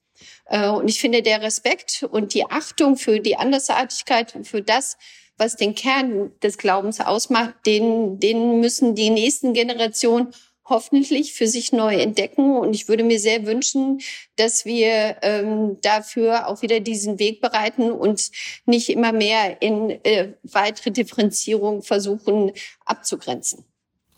[0.47, 4.97] Äh, und ich finde, der Respekt und die Achtung für die Andersartigkeit und für das,
[5.37, 10.33] was den Kern des Glaubens ausmacht, den, den müssen die nächsten Generationen
[10.69, 12.57] hoffentlich für sich neu entdecken.
[12.57, 14.01] Und ich würde mir sehr wünschen,
[14.37, 18.31] dass wir ähm, dafür auch wieder diesen Weg bereiten und
[18.65, 22.53] nicht immer mehr in äh, weitere Differenzierung versuchen
[22.85, 23.65] abzugrenzen.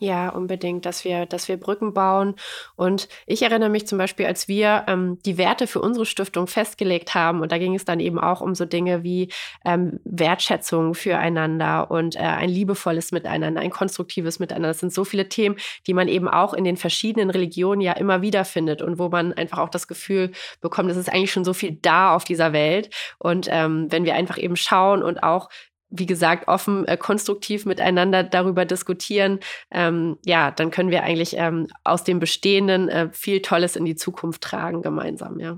[0.01, 2.35] Ja, unbedingt, dass wir, dass wir Brücken bauen.
[2.77, 7.15] Und ich erinnere mich zum Beispiel, als wir ähm, die Werte für unsere Stiftung festgelegt
[7.15, 9.27] haben, und da ging es dann eben auch um so Dinge wie
[9.65, 14.69] ähm, Wertschätzung füreinander und äh, ein liebevolles Miteinander, ein konstruktives Miteinander.
[14.69, 18.21] Das sind so viele Themen, die man eben auch in den verschiedenen Religionen ja immer
[18.21, 20.31] wieder findet und wo man einfach auch das Gefühl
[20.61, 22.89] bekommt, es ist eigentlich schon so viel da auf dieser Welt.
[23.17, 25.49] Und ähm, wenn wir einfach eben schauen und auch
[25.89, 29.39] wie gesagt, offen, äh, konstruktiv miteinander darüber diskutieren,
[29.71, 33.95] ähm, ja, dann können wir eigentlich ähm, aus dem Bestehenden äh, viel Tolles in die
[33.95, 35.57] Zukunft tragen gemeinsam, ja.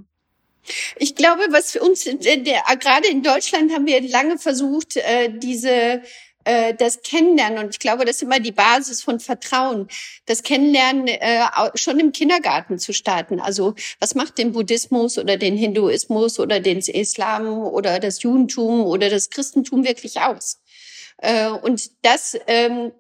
[0.98, 5.30] Ich glaube, was für uns, der, der, gerade in Deutschland haben wir lange versucht, äh,
[5.36, 6.02] diese
[6.44, 9.88] äh, das Kennenlernen, und ich glaube, das ist immer die Basis von Vertrauen,
[10.26, 13.40] das Kennenlernen äh, schon im Kindergarten zu starten.
[13.40, 19.10] Also was macht den Buddhismus oder den Hinduismus oder den Islam oder das Judentum oder
[19.10, 20.60] das Christentum wirklich aus?
[21.18, 22.92] Äh, und das ähm,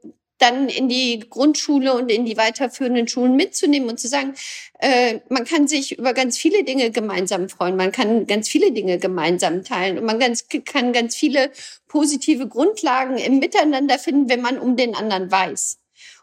[0.42, 4.34] dann in die Grundschule und in die weiterführenden Schulen mitzunehmen und zu sagen,
[4.80, 8.98] äh, man kann sich über ganz viele Dinge gemeinsam freuen, man kann ganz viele Dinge
[8.98, 11.52] gemeinsam teilen und man ganz, kann ganz viele
[11.88, 15.78] positive Grundlagen im Miteinander finden, wenn man um den anderen weiß.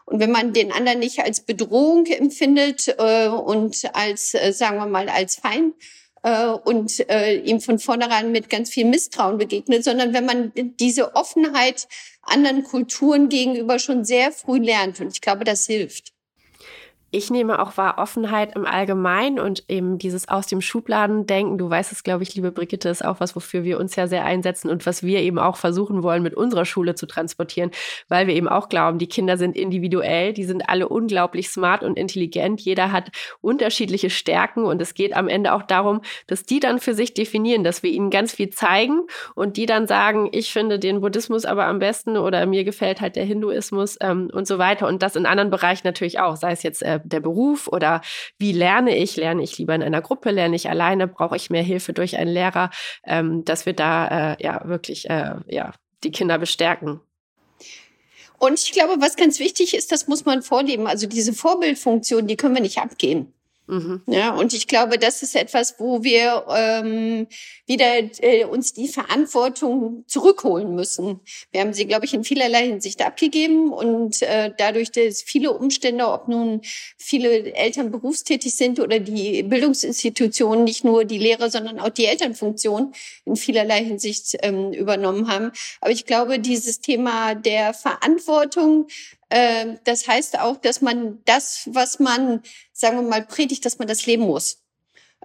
[0.05, 4.87] Und wenn man den anderen nicht als Bedrohung empfindet äh, und als, äh, sagen wir
[4.87, 5.75] mal, als Feind,
[6.23, 11.15] äh, und äh, ihm von vornherein mit ganz viel Misstrauen begegnet, sondern wenn man diese
[11.15, 11.87] Offenheit
[12.21, 14.99] anderen Kulturen gegenüber schon sehr früh lernt.
[14.99, 16.13] Und ich glaube, das hilft.
[17.11, 21.57] Ich nehme auch wahr Offenheit im Allgemeinen und eben dieses aus dem Schubladen denken.
[21.57, 24.25] Du weißt es, glaube ich, liebe Brigitte, ist auch was, wofür wir uns ja sehr
[24.25, 27.71] einsetzen und was wir eben auch versuchen wollen, mit unserer Schule zu transportieren,
[28.09, 31.97] weil wir eben auch glauben, die Kinder sind individuell, die sind alle unglaublich smart und
[31.97, 32.61] intelligent.
[32.61, 33.09] Jeder hat
[33.41, 37.63] unterschiedliche Stärken und es geht am Ende auch darum, dass die dann für sich definieren,
[37.63, 39.01] dass wir ihnen ganz viel zeigen
[39.33, 43.15] und die dann sagen, ich finde den Buddhismus aber am besten oder mir gefällt halt
[43.15, 44.87] der Hinduismus ähm, und so weiter.
[44.87, 48.01] Und das in anderen Bereichen natürlich auch, sei es jetzt äh, der, Beruf oder
[48.37, 49.15] wie lerne ich?
[49.15, 50.31] Lerne ich lieber in einer Gruppe?
[50.31, 51.07] Lerne ich alleine?
[51.07, 52.69] Brauche ich mehr Hilfe durch einen Lehrer?
[53.05, 57.01] Ähm, dass wir da äh, ja wirklich äh, ja, die Kinder bestärken.
[58.37, 60.87] Und ich glaube, was ganz wichtig ist, das muss man vorleben.
[60.87, 63.33] Also diese Vorbildfunktion, die können wir nicht abgehen.
[63.69, 64.01] Mhm.
[64.07, 67.27] Ja, und ich glaube, das ist etwas, wo wir ähm,
[67.67, 71.19] wieder äh, uns die Verantwortung zurückholen müssen.
[71.51, 76.07] Wir haben sie, glaube ich, in vielerlei Hinsicht abgegeben und äh, dadurch, dass viele Umstände,
[76.07, 76.61] ob nun
[76.97, 82.93] viele Eltern berufstätig sind oder die Bildungsinstitutionen, nicht nur die Lehrer, sondern auch die Elternfunktion
[83.25, 85.51] in vielerlei Hinsicht ähm, übernommen haben.
[85.79, 88.87] Aber ich glaube, dieses Thema der Verantwortung
[89.29, 92.41] äh, das heißt auch, dass man das, was man,
[92.79, 94.63] sagen wir mal, predigt, dass man das leben muss.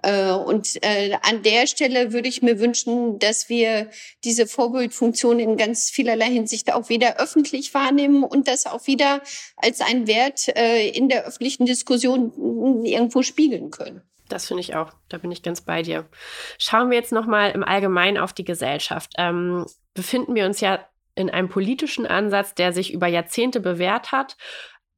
[0.03, 3.89] Äh, und äh, an der Stelle würde ich mir wünschen, dass wir
[4.23, 9.21] diese Vorbildfunktion in ganz vielerlei Hinsicht auch wieder öffentlich wahrnehmen und das auch wieder
[9.55, 14.01] als einen Wert äh, in der öffentlichen Diskussion irgendwo spiegeln können.
[14.27, 14.91] Das finde ich auch.
[15.07, 16.09] Da bin ich ganz bei dir.
[16.57, 19.13] Schauen wir jetzt noch mal im Allgemeinen auf die Gesellschaft.
[19.17, 24.35] Ähm, befinden wir uns ja in einem politischen Ansatz, der sich über Jahrzehnte bewährt hat,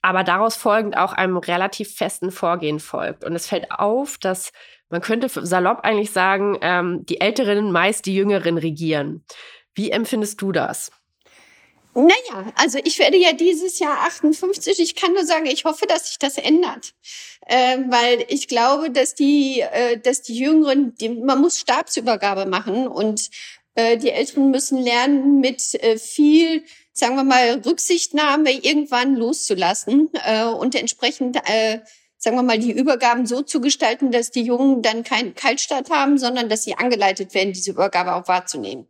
[0.01, 3.23] aber daraus folgend auch einem relativ festen Vorgehen folgt.
[3.23, 4.51] Und es fällt auf, dass
[4.89, 9.25] man könnte salopp eigentlich sagen, ähm, die Älteren meist die Jüngeren regieren.
[9.73, 10.91] Wie empfindest du das?
[11.93, 14.79] Naja, also ich werde ja dieses Jahr 58.
[14.79, 16.93] Ich kann nur sagen, ich hoffe, dass sich das ändert.
[17.47, 22.87] Äh, weil ich glaube, dass die, äh, dass die Jüngeren, die, man muss Stabsübergabe machen
[22.87, 23.31] und
[23.73, 26.63] äh, die Älteren müssen lernen, mit äh, viel,
[26.97, 31.79] sagen wir mal, Rücksichtnahme irgendwann loszulassen äh, und entsprechend äh,
[32.17, 36.17] sagen wir mal, die Übergaben so zu gestalten, dass die Jungen dann keinen Kaltstart haben,
[36.17, 38.87] sondern dass sie angeleitet werden, diese Übergabe auch wahrzunehmen.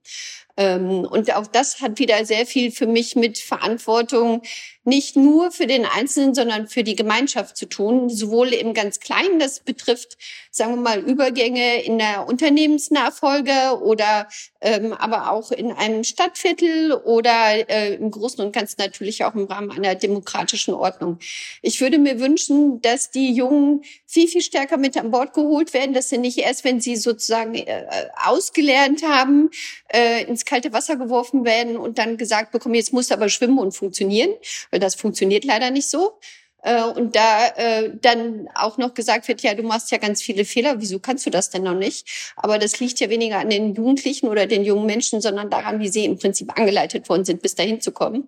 [0.58, 4.41] Ähm, und auch das hat wieder sehr viel für mich mit Verantwortung
[4.88, 9.38] nicht nur für den Einzelnen, sondern für die Gemeinschaft zu tun, sowohl im ganz Kleinen,
[9.38, 10.17] das betrifft,
[10.50, 14.30] sagen wir mal, Übergänge in der Unternehmensnachfolge oder
[14.62, 19.46] ähm, aber auch in einem Stadtviertel oder äh, im Großen und Ganzen natürlich auch im
[19.46, 21.20] Rahmen einer demokratischen Ordnung.
[21.62, 25.93] Ich würde mir wünschen, dass die Jungen viel, viel stärker mit an Bord geholt werden,
[25.93, 27.86] dass sie nicht erst, wenn sie sozusagen äh,
[28.26, 29.50] ausgelernt haben,
[29.89, 33.73] äh, ins kalte Wasser geworfen werden und dann gesagt bekommen, jetzt muss aber schwimmen und
[33.73, 34.31] funktionieren
[34.71, 36.19] weil das funktioniert leider nicht so.
[36.63, 40.43] Äh, und da äh, dann auch noch gesagt wird, ja, du machst ja ganz viele
[40.43, 42.33] Fehler, wieso kannst du das denn noch nicht?
[42.36, 45.89] Aber das liegt ja weniger an den Jugendlichen oder den jungen Menschen, sondern daran, wie
[45.89, 48.27] sie im Prinzip angeleitet worden sind, bis dahin zu kommen.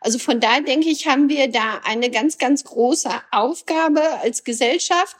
[0.00, 5.16] Also von daher denke ich, haben wir da eine ganz, ganz große Aufgabe als Gesellschaft.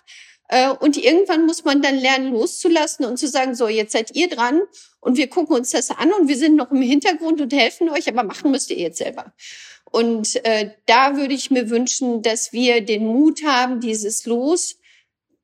[0.54, 4.28] Äh, und irgendwann muss man dann lernen, loszulassen und zu sagen, so, jetzt seid ihr
[4.28, 4.62] dran
[5.00, 8.06] und wir gucken uns das an und wir sind noch im Hintergrund und helfen euch,
[8.08, 9.34] aber machen müsst ihr jetzt selber.
[9.90, 14.78] Und äh, da würde ich mir wünschen, dass wir den Mut haben, dieses Los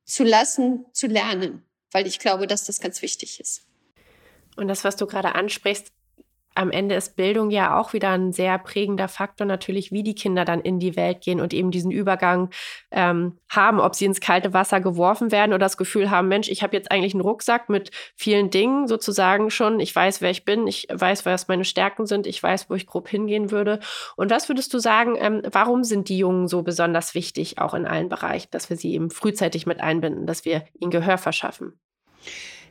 [0.05, 3.63] zu lassen, zu lernen, weil ich glaube, dass das ganz wichtig ist.
[4.55, 5.91] Und das, was du gerade ansprichst,
[6.53, 10.43] am Ende ist Bildung ja auch wieder ein sehr prägender Faktor natürlich, wie die Kinder
[10.43, 12.49] dann in die Welt gehen und eben diesen Übergang
[12.91, 16.61] ähm, haben, ob sie ins kalte Wasser geworfen werden oder das Gefühl haben, Mensch, ich
[16.61, 19.79] habe jetzt eigentlich einen Rucksack mit vielen Dingen sozusagen schon.
[19.79, 22.85] Ich weiß, wer ich bin, ich weiß, was meine Stärken sind, ich weiß, wo ich
[22.85, 23.79] grob hingehen würde.
[24.17, 27.85] Und was würdest du sagen, ähm, warum sind die Jungen so besonders wichtig, auch in
[27.85, 31.79] allen Bereichen, dass wir sie eben frühzeitig mit einbinden, dass wir ihnen Gehör verschaffen?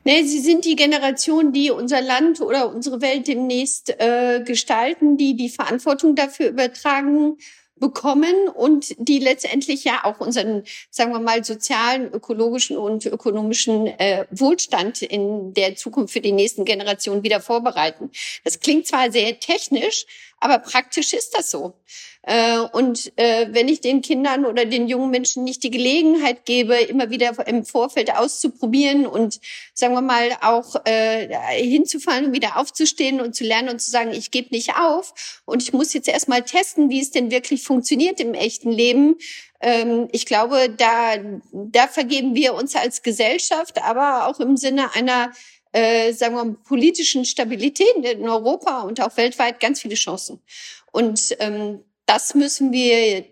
[0.02, 5.36] Nee, sie sind die Generation, die unser Land oder unsere Welt demnächst äh, gestalten, die
[5.36, 7.36] die Verantwortung dafür übertragen
[7.80, 14.26] bekommen und die letztendlich ja auch unseren, sagen wir mal, sozialen, ökologischen und ökonomischen äh,
[14.30, 18.10] Wohlstand in der Zukunft für die nächsten Generationen wieder vorbereiten.
[18.44, 20.06] Das klingt zwar sehr technisch,
[20.38, 21.74] aber praktisch ist das so.
[22.22, 26.74] Äh, und äh, wenn ich den Kindern oder den jungen Menschen nicht die Gelegenheit gebe,
[26.74, 29.40] immer wieder im Vorfeld auszuprobieren und
[29.72, 31.28] sagen wir mal auch äh,
[31.62, 35.62] hinzufallen und wieder aufzustehen und zu lernen und zu sagen, ich gebe nicht auf und
[35.62, 39.16] ich muss jetzt erstmal testen, wie es denn wirklich funktioniert im echten Leben,
[39.62, 41.16] ähm, ich glaube, da,
[41.52, 45.32] da vergeben wir uns als Gesellschaft, aber auch im Sinne einer
[45.72, 50.42] äh, sagen wir mal, politischen Stabilität in Europa und auch weltweit ganz viele Chancen.
[50.90, 53.24] Und ähm, das müssen wir,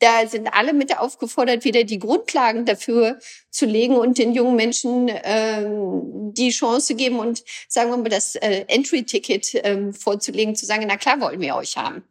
[0.00, 3.20] da sind alle mit aufgefordert, wieder die Grundlagen dafür
[3.50, 8.34] zu legen und den jungen Menschen ähm, die Chance geben und sagen wir mal das
[8.34, 12.02] äh, Entry-Ticket ähm, vorzulegen, zu sagen, na klar wollen wir euch haben.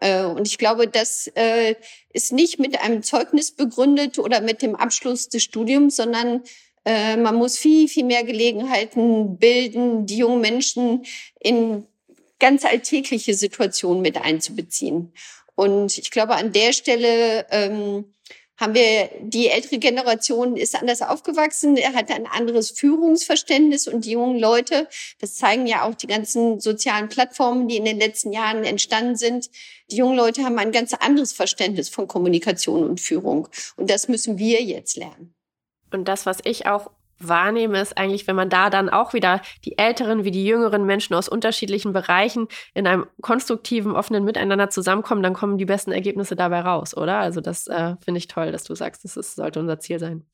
[0.00, 1.74] Äh, und ich glaube, das äh,
[2.14, 6.42] ist nicht mit einem Zeugnis begründet oder mit dem Abschluss des Studiums, sondern
[6.86, 11.04] äh, man muss viel, viel mehr Gelegenheiten bilden, die jungen Menschen
[11.38, 11.86] in
[12.38, 15.12] ganz alltägliche Situationen mit einzubeziehen.
[15.56, 18.04] Und ich glaube, an der Stelle ähm,
[18.58, 24.12] haben wir, die ältere Generation ist anders aufgewachsen, er hat ein anderes Führungsverständnis und die
[24.12, 24.88] jungen Leute,
[25.20, 29.50] das zeigen ja auch die ganzen sozialen Plattformen, die in den letzten Jahren entstanden sind.
[29.90, 33.48] Die jungen Leute haben ein ganz anderes Verständnis von Kommunikation und Führung.
[33.76, 35.34] Und das müssen wir jetzt lernen.
[35.92, 39.78] Und das, was ich auch wahrnehme, ist eigentlich, wenn man da dann auch wieder die
[39.78, 45.34] älteren wie die jüngeren Menschen aus unterschiedlichen Bereichen in einem konstruktiven, offenen Miteinander zusammenkommen, dann
[45.34, 47.18] kommen die besten Ergebnisse dabei raus, oder?
[47.18, 50.24] Also das äh, finde ich toll, dass du sagst, das ist, sollte unser Ziel sein.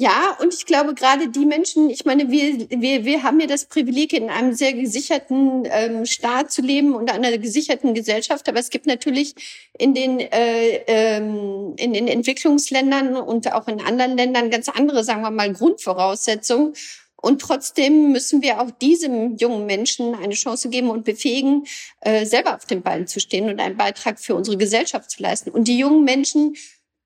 [0.00, 3.66] Ja, und ich glaube gerade die Menschen, ich meine, wir, wir, wir haben ja das
[3.66, 8.70] Privileg, in einem sehr gesicherten ähm, Staat zu leben und einer gesicherten Gesellschaft, aber es
[8.70, 9.34] gibt natürlich
[9.76, 15.20] in den, äh, ähm, in den Entwicklungsländern und auch in anderen Ländern ganz andere, sagen
[15.20, 16.72] wir mal, Grundvoraussetzungen.
[17.16, 21.66] Und trotzdem müssen wir auch diesem jungen Menschen eine Chance geben und befähigen,
[22.00, 25.50] äh, selber auf den Beinen zu stehen und einen Beitrag für unsere Gesellschaft zu leisten.
[25.50, 26.56] Und die jungen Menschen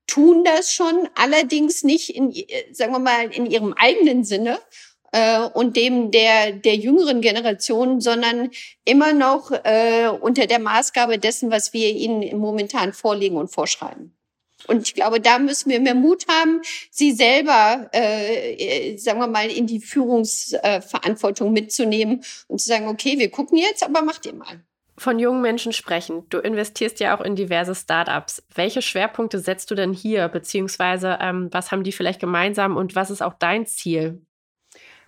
[0.07, 2.33] tun das schon, allerdings nicht in,
[2.71, 4.59] sagen wir mal, in ihrem eigenen Sinne
[5.11, 8.51] äh, und dem der, der jüngeren Generation, sondern
[8.83, 14.15] immer noch äh, unter der Maßgabe dessen, was wir ihnen momentan vorlegen und vorschreiben.
[14.67, 19.49] Und ich glaube, da müssen wir mehr Mut haben, sie selber, äh, sagen wir mal,
[19.49, 24.63] in die Führungsverantwortung mitzunehmen und zu sagen, okay, wir gucken jetzt, aber macht ihr mal
[24.97, 26.23] von jungen Menschen sprechen.
[26.29, 28.43] Du investierst ja auch in diverse Startups.
[28.53, 33.09] Welche Schwerpunkte setzt du denn hier, beziehungsweise ähm, was haben die vielleicht gemeinsam und was
[33.09, 34.21] ist auch dein Ziel?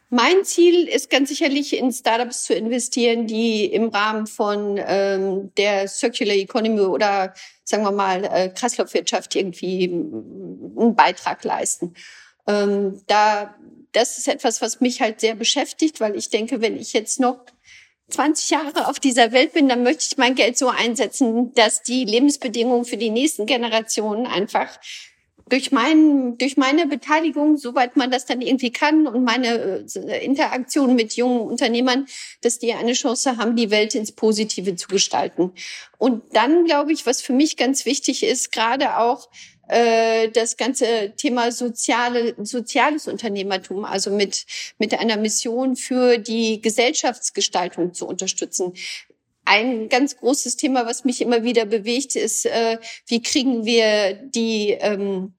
[0.10, 5.88] Mein Ziel ist ganz sicherlich in Startups zu investieren, die im Rahmen von ähm, der
[5.90, 7.34] Circular Economy oder
[7.66, 11.94] sagen wir mal äh, Kreislaufwirtschaft irgendwie einen Beitrag leisten.
[12.48, 13.56] Ähm, da
[13.92, 17.40] das ist etwas, was mich halt sehr beschäftigt, weil ich denke, wenn ich jetzt noch
[18.10, 22.06] 20 Jahre auf dieser Welt bin, dann möchte ich mein Geld so einsetzen, dass die
[22.06, 24.80] Lebensbedingungen für die nächsten Generationen einfach
[25.50, 30.96] durch, mein, durch meine Beteiligung, soweit man das dann irgendwie kann, und meine äh, Interaktion
[30.96, 32.08] mit jungen Unternehmern,
[32.42, 35.54] dass die eine Chance haben, die Welt ins Positive zu gestalten.
[35.98, 39.30] Und dann glaube ich, was für mich ganz wichtig ist, gerade auch
[39.68, 44.46] äh, das ganze Thema soziale, soziales Unternehmertum, also mit,
[44.78, 48.74] mit einer Mission für die Gesellschaftsgestaltung zu unterstützen.
[49.46, 54.72] Ein ganz großes Thema, was mich immer wieder bewegt, ist, äh, wie kriegen wir die
[54.72, 55.34] ähm,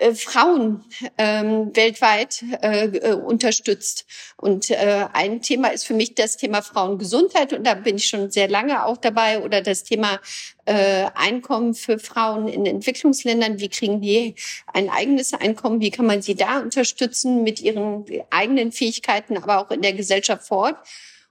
[0.00, 0.82] äh, Frauen
[1.18, 4.06] ähm, weltweit äh, äh, unterstützt.
[4.36, 8.30] Und äh, ein Thema ist für mich das Thema Frauengesundheit und da bin ich schon
[8.30, 10.18] sehr lange auch dabei oder das Thema
[10.64, 13.60] äh, Einkommen für Frauen in Entwicklungsländern.
[13.60, 14.34] Wie kriegen die
[14.72, 15.80] ein eigenes Einkommen?
[15.80, 20.46] Wie kann man sie da unterstützen mit ihren eigenen Fähigkeiten, aber auch in der Gesellschaft
[20.46, 20.78] vor Ort?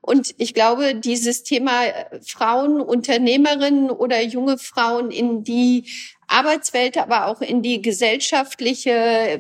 [0.02, 5.86] Und ich glaube, dieses Thema äh, Frauen, Unternehmerinnen oder junge Frauen in die
[6.28, 9.40] Arbeitswelt, aber auch in die gesellschaftliche äh,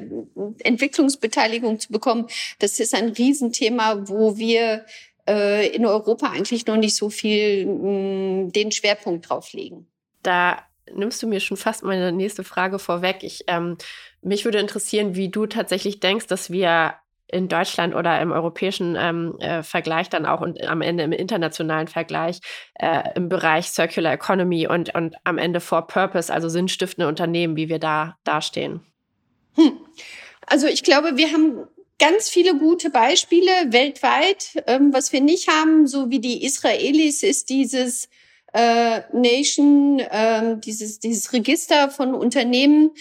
[0.59, 2.27] Entwicklungsbeteiligung zu bekommen,
[2.59, 4.85] das ist ein Riesenthema, wo wir
[5.27, 9.87] äh, in Europa eigentlich noch nicht so viel mm, den Schwerpunkt drauf legen.
[10.23, 10.63] Da
[10.93, 13.19] nimmst du mir schon fast meine nächste Frage vorweg.
[13.21, 13.77] Ich, ähm,
[14.21, 16.95] mich würde interessieren, wie du tatsächlich denkst, dass wir
[17.31, 21.87] in Deutschland oder im europäischen ähm, äh, Vergleich dann auch und am Ende im internationalen
[21.87, 22.39] Vergleich
[22.75, 27.69] äh, im Bereich Circular Economy und, und am Ende for Purpose, also sinnstiftende Unternehmen, wie
[27.69, 28.81] wir da dastehen?
[29.55, 29.77] Hm.
[30.45, 31.67] Also ich glaube, wir haben
[31.99, 34.63] ganz viele gute Beispiele weltweit.
[34.65, 38.09] Ähm, was wir nicht haben, so wie die Israelis, ist dieses
[38.53, 42.91] äh, Nation, äh, dieses, dieses Register von Unternehmen,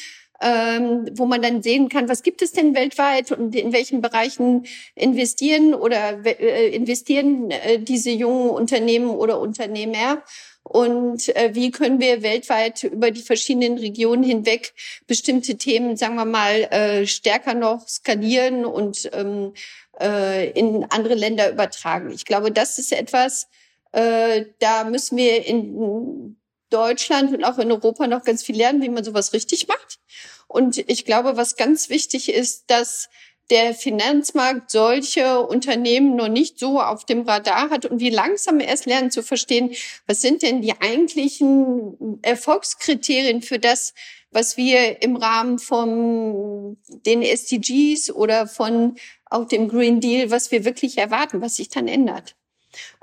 [0.41, 4.67] ähm, wo man dann sehen kann, was gibt es denn weltweit und in welchen Bereichen
[4.95, 10.23] investieren oder äh, investieren äh, diese jungen Unternehmen oder Unternehmer
[10.69, 14.75] und äh, wie können wir weltweit über die verschiedenen Regionen hinweg
[15.07, 19.55] bestimmte Themen, sagen wir mal, äh, stärker noch skalieren und ähm,
[19.99, 22.11] äh, in andere Länder übertragen.
[22.11, 23.49] Ich glaube, das ist etwas,
[23.93, 26.37] äh, da müssen wir in
[26.71, 29.99] Deutschland und auch in Europa noch ganz viel lernen, wie man sowas richtig macht.
[30.47, 33.09] Und ich glaube, was ganz wichtig ist, dass
[33.51, 38.87] der Finanzmarkt solche Unternehmen noch nicht so auf dem Radar hat und wir langsam erst
[38.87, 39.75] lernen zu verstehen,
[40.07, 43.95] was sind denn die eigentlichen Erfolgskriterien für das,
[44.31, 48.97] was wir im Rahmen von den SDGs oder von
[49.31, 52.37] auch dem Green Deal, was wir wirklich erwarten, was sich dann ändert.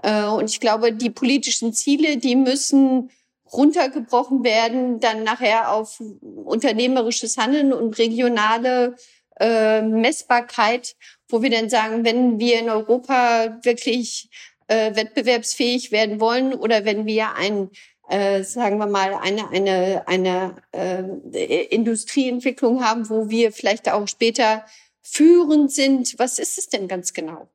[0.03, 3.09] Äh, und ich glaube, die politischen Ziele, die müssen
[3.51, 8.95] runtergebrochen werden, dann nachher auf unternehmerisches Handeln und regionale
[9.39, 10.95] äh, Messbarkeit,
[11.29, 14.29] wo wir dann sagen, wenn wir in Europa wirklich
[14.67, 17.69] äh, wettbewerbsfähig werden wollen oder wenn wir ein
[18.07, 24.65] äh, sagen wir mal eine eine eine äh, Industrieentwicklung haben, wo wir vielleicht auch später
[25.01, 26.17] führend sind.
[26.17, 27.47] Was ist es denn ganz genau?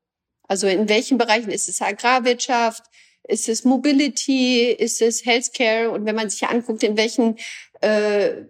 [0.48, 2.84] Also in welchen Bereichen ist es Agrarwirtschaft?
[3.24, 4.70] Ist es Mobility?
[4.70, 5.90] Ist es Healthcare?
[5.90, 7.36] Und wenn man sich anguckt, in welchen
[7.80, 8.44] äh,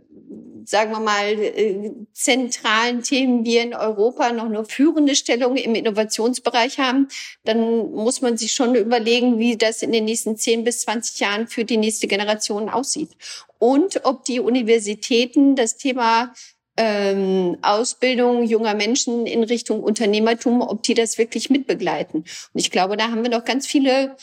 [0.64, 6.78] sagen wir mal, äh, zentralen Themen wir in Europa noch eine führende Stellung im Innovationsbereich
[6.78, 7.08] haben,
[7.44, 11.48] dann muss man sich schon überlegen, wie das in den nächsten 10 bis 20 Jahren
[11.48, 13.10] für die nächste Generation aussieht.
[13.58, 16.32] Und ob die Universitäten das Thema
[16.76, 22.20] ähm, Ausbildung junger Menschen in Richtung Unternehmertum, ob die das wirklich mitbegleiten.
[22.20, 24.16] Und ich glaube, da haben wir noch ganz viele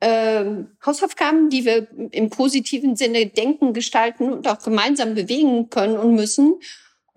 [0.00, 6.14] ähm, Hausaufgaben, die wir im positiven Sinne denken, gestalten und auch gemeinsam bewegen können und
[6.14, 6.60] müssen.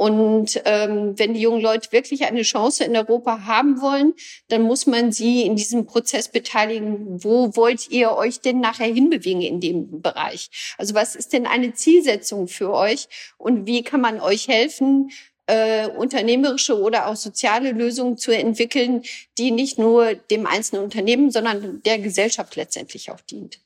[0.02, 4.16] Und ähm, wenn die jungen Leute wirklich eine Chance in Europa haben wollen,
[4.48, 7.24] dann muss man sie in diesem Prozess beteiligen.
[7.24, 10.50] Wo wollt ihr euch denn nachher hinbewegen in dem Bereich?
[10.80, 15.12] Also was ist denn eine Zielsetzung für euch und wie kann man euch helfen,
[15.52, 19.04] äh, unternehmerische oder auch soziale Lösungen zu entwickeln,
[19.38, 23.60] die nicht nur dem einzelnen Unternehmen, sondern der Gesellschaft letztendlich auch dient.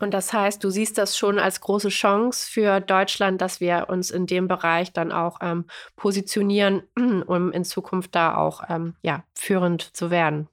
[0.00, 4.10] Und das heißt, du siehst das schon als große Chance für Deutschland, dass wir uns
[4.10, 6.82] in dem Bereich dann auch ähm, positionieren,
[7.26, 10.48] um in Zukunft da auch ähm, ja, führend zu werden.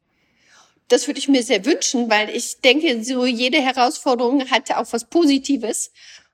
[0.89, 5.05] Das würde ich mir sehr wünschen, weil ich denke, so jede Herausforderung hat auch was
[5.05, 5.91] Positives.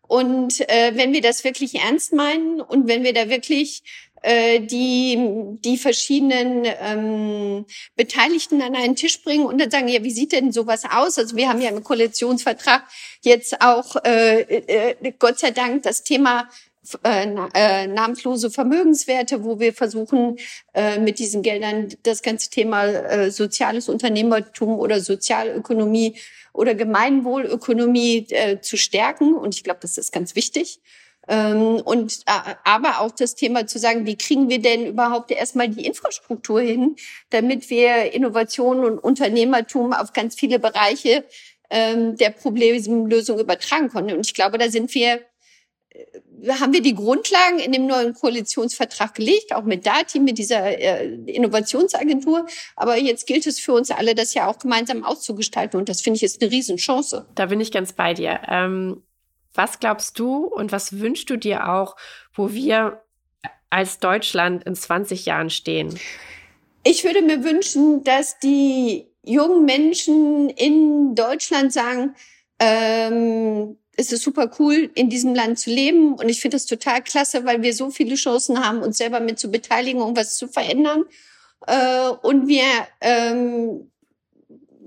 [0.08, 3.84] Und äh, wenn wir das wirklich ernst meinen und wenn wir da wirklich
[4.26, 5.18] äh, die
[5.64, 10.51] die verschiedenen ähm, Beteiligten an einen Tisch bringen und dann sagen, ja, wie sieht denn
[10.51, 11.20] sowas aus?
[11.20, 12.84] Also wir haben ja im Koalitionsvertrag
[13.22, 16.49] jetzt auch äh, äh, Gott sei Dank das Thema
[17.03, 20.38] äh, äh, namenslose Vermögenswerte, wo wir versuchen,
[20.73, 26.15] äh, mit diesen Geldern das ganze Thema äh, soziales Unternehmertum oder Sozialökonomie
[26.53, 29.36] oder Gemeinwohlökonomie äh, zu stärken.
[29.36, 30.79] Und ich glaube, das ist ganz wichtig.
[31.27, 35.69] Ähm, und äh, aber auch das Thema zu sagen, wie kriegen wir denn überhaupt erstmal
[35.69, 36.95] die Infrastruktur hin,
[37.31, 41.25] damit wir Innovation und Unternehmertum auf ganz viele Bereiche
[41.69, 44.15] ähm, der Problemlösung übertragen können.
[44.15, 45.21] Und ich glaube, da sind wir
[46.59, 51.07] haben wir die Grundlagen in dem neuen Koalitionsvertrag gelegt, auch mit Dati, mit dieser äh,
[51.25, 52.45] Innovationsagentur.
[52.75, 55.79] Aber jetzt gilt es für uns alle, das ja auch gemeinsam auszugestalten.
[55.79, 57.25] Und das finde ich ist eine Riesenchance.
[57.35, 58.39] Da bin ich ganz bei dir.
[58.47, 59.03] Ähm,
[59.53, 61.95] was glaubst du und was wünschst du dir auch,
[62.33, 63.01] wo wir
[63.69, 65.97] als Deutschland in 20 Jahren stehen?
[66.83, 72.15] Ich würde mir wünschen, dass die jungen Menschen in Deutschland sagen,
[72.59, 76.13] ähm, es ist super cool, in diesem Land zu leben.
[76.13, 79.39] Und ich finde das total klasse, weil wir so viele Chancen haben, uns selber mit
[79.39, 81.05] zu beteiligen, um was zu verändern.
[81.67, 82.63] Äh, und wir
[83.01, 83.91] ähm,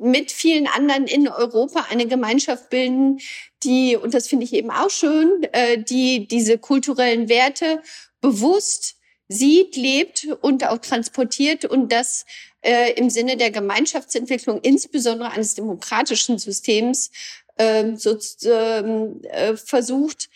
[0.01, 3.19] mit vielen anderen in Europa eine Gemeinschaft bilden,
[3.65, 7.83] die, und das finde ich eben auch schön, äh, die diese kulturellen Werte
[8.21, 8.97] bewusst
[9.29, 12.25] sieht, lebt und auch transportiert und das
[12.63, 17.11] äh, im Sinne der Gemeinschaftsentwicklung, insbesondere eines demokratischen Systems,
[17.59, 20.29] ähm, so, ähm, äh, versucht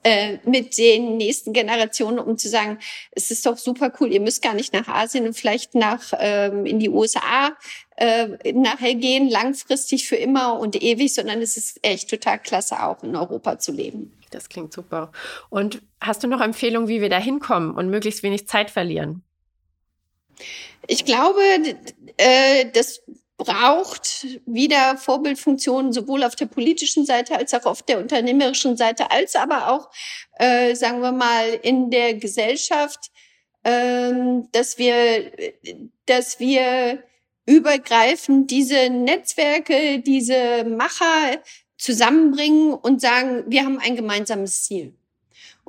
[0.03, 2.79] äh, mit den nächsten Generationen, um zu sagen,
[3.11, 6.65] es ist doch super cool, ihr müsst gar nicht nach Asien und vielleicht nach ähm,
[6.65, 7.51] in die USA
[7.97, 13.03] äh, nachher gehen, langfristig für immer und ewig, sondern es ist echt total klasse, auch
[13.03, 14.13] in Europa zu leben.
[14.31, 15.11] Das klingt super.
[15.49, 19.23] Und hast du noch Empfehlungen, wie wir da hinkommen und möglichst wenig Zeit verlieren?
[20.87, 21.41] Ich glaube,
[22.17, 23.01] äh, das
[23.39, 29.35] braucht wieder Vorbildfunktionen sowohl auf der politischen Seite als auch auf der unternehmerischen Seite, als
[29.35, 29.89] aber auch,
[30.37, 33.09] äh, sagen wir mal, in der Gesellschaft,
[33.63, 34.11] äh,
[34.51, 35.31] dass wir,
[36.05, 37.01] dass wir
[37.45, 41.41] übergreifend diese Netzwerke, diese Macher
[41.77, 44.93] zusammenbringen und sagen, wir haben ein gemeinsames Ziel.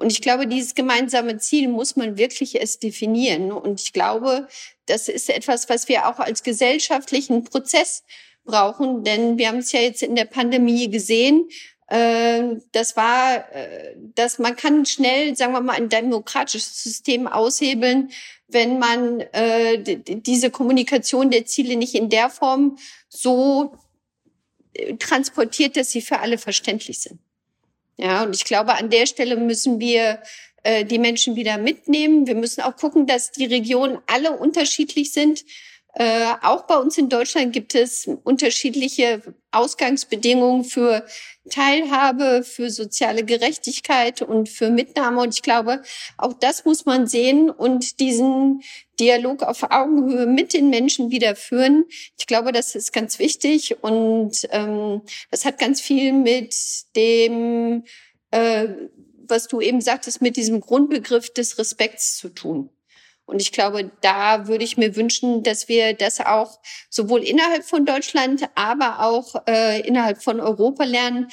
[0.01, 3.53] Und ich glaube, dieses gemeinsame Ziel muss man wirklich erst definieren.
[3.53, 4.49] Und ich glaube,
[4.87, 8.03] das ist etwas, was wir auch als gesellschaftlichen Prozess
[8.45, 11.51] brauchen, denn wir haben es ja jetzt in der Pandemie gesehen.
[11.89, 18.11] Äh, das war, äh, dass man kann schnell, sagen wir mal, ein demokratisches System aushebeln,
[18.49, 22.79] wenn man äh, diese Kommunikation der Ziele nicht in der Form
[23.11, 23.75] so
[24.99, 27.21] transportiert, dass sie für alle verständlich sind.
[28.03, 30.21] Ja, und ich glaube, an der Stelle müssen wir
[30.63, 32.27] äh, die Menschen wieder mitnehmen.
[32.27, 35.45] Wir müssen auch gucken, dass die Regionen alle unterschiedlich sind.
[35.95, 41.05] Äh, auch bei uns in Deutschland gibt es unterschiedliche Ausgangsbedingungen für
[41.51, 45.21] Teilhabe, für soziale Gerechtigkeit und für Mitnahme.
[45.21, 45.83] Und ich glaube,
[46.17, 48.63] auch das muss man sehen und diesen
[49.01, 51.87] Dialog auf Augenhöhe mit den Menschen wieder führen.
[52.19, 56.55] Ich glaube, das ist ganz wichtig und ähm, das hat ganz viel mit
[56.95, 57.85] dem,
[58.31, 58.69] äh,
[59.27, 62.71] was du eben sagtest, mit diesem Grundbegriff des Respekts zu tun.
[63.31, 66.59] Und ich glaube, da würde ich mir wünschen, dass wir das auch
[66.89, 71.29] sowohl innerhalb von Deutschland, aber auch äh, innerhalb von Europa lernen,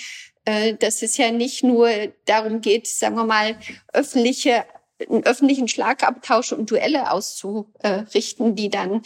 [0.45, 1.89] äh, dass es ja nicht nur
[2.25, 3.57] darum geht, sagen wir mal,
[3.93, 4.65] öffentliche,
[5.09, 9.01] einen öffentlichen Schlagabtausch und Duelle auszurichten, die dann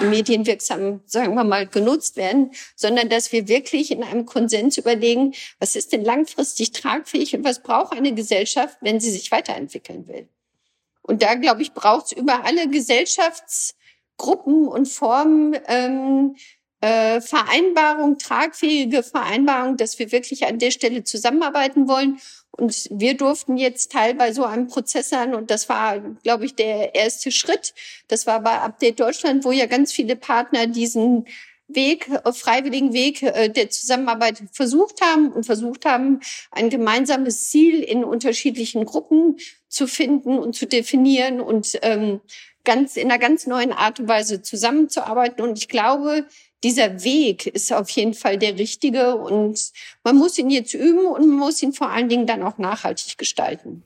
[0.00, 5.74] medienwirksam, sagen wir mal, genutzt werden, sondern dass wir wirklich in einem Konsens überlegen, was
[5.74, 10.28] ist denn langfristig tragfähig und was braucht eine Gesellschaft, wenn sie sich weiterentwickeln will.
[11.06, 16.34] Und da, glaube ich, braucht es über alle Gesellschaftsgruppen und Formen ähm,
[16.80, 22.18] äh, Vereinbarung, tragfähige Vereinbarung, dass wir wirklich an der Stelle zusammenarbeiten wollen.
[22.50, 25.34] Und wir durften jetzt Teil bei so einem Prozess sein.
[25.34, 27.72] Und das war, glaube ich, der erste Schritt.
[28.08, 31.26] Das war bei Update Deutschland, wo ja ganz viele Partner diesen
[31.68, 37.80] Weg, äh, freiwilligen Weg äh, der Zusammenarbeit versucht haben und versucht haben, ein gemeinsames Ziel
[37.80, 39.36] in unterschiedlichen Gruppen
[39.68, 42.20] zu finden und zu definieren und ähm,
[42.64, 45.42] ganz in einer ganz neuen Art und Weise zusammenzuarbeiten.
[45.42, 46.26] Und ich glaube,
[46.64, 51.26] dieser Weg ist auf jeden Fall der richtige und man muss ihn jetzt üben und
[51.26, 53.82] man muss ihn vor allen Dingen dann auch nachhaltig gestalten.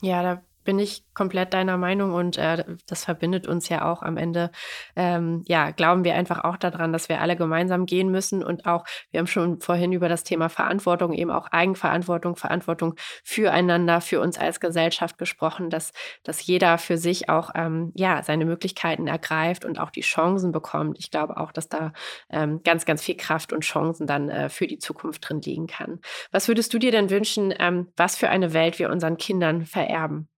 [0.00, 4.16] Ja, da bin ich komplett deiner Meinung und äh, das verbindet uns ja auch am
[4.16, 4.50] Ende.
[4.96, 8.84] Ähm, ja, glauben wir einfach auch daran, dass wir alle gemeinsam gehen müssen und auch,
[9.10, 12.94] wir haben schon vorhin über das Thema Verantwortung, eben auch Eigenverantwortung, Verantwortung
[13.24, 15.92] füreinander, für uns als Gesellschaft gesprochen, dass,
[16.22, 20.98] dass jeder für sich auch ähm, ja, seine Möglichkeiten ergreift und auch die Chancen bekommt.
[20.98, 21.92] Ich glaube auch, dass da
[22.30, 26.00] ähm, ganz, ganz viel Kraft und Chancen dann äh, für die Zukunft drin liegen kann.
[26.30, 30.28] Was würdest du dir denn wünschen, ähm, was für eine Welt wir unseren Kindern vererben?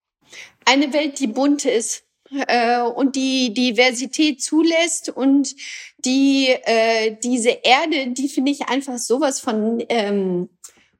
[0.64, 2.04] Eine Welt, die bunt ist
[2.46, 5.54] äh, und die Diversität zulässt und
[6.04, 10.48] die äh, diese Erde, die finde ich einfach sowas von ähm,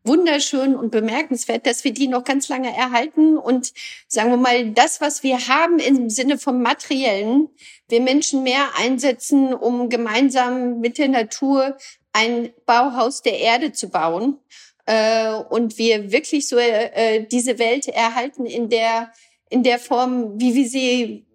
[0.05, 3.39] wunderschön und bemerkenswert, dass wir die noch ganz lange erhalten.
[3.39, 3.73] Und
[4.07, 7.49] sagen wir mal, das, was wir haben im Sinne vom Materiellen,
[7.89, 11.77] wir Menschen mehr einsetzen, um gemeinsam mit der Natur
[12.13, 14.39] ein Bauhaus der Erde zu bauen
[14.87, 19.11] äh, und wir wirklich so äh, diese Welt erhalten in der
[19.51, 21.27] in der Form, wie wir sie,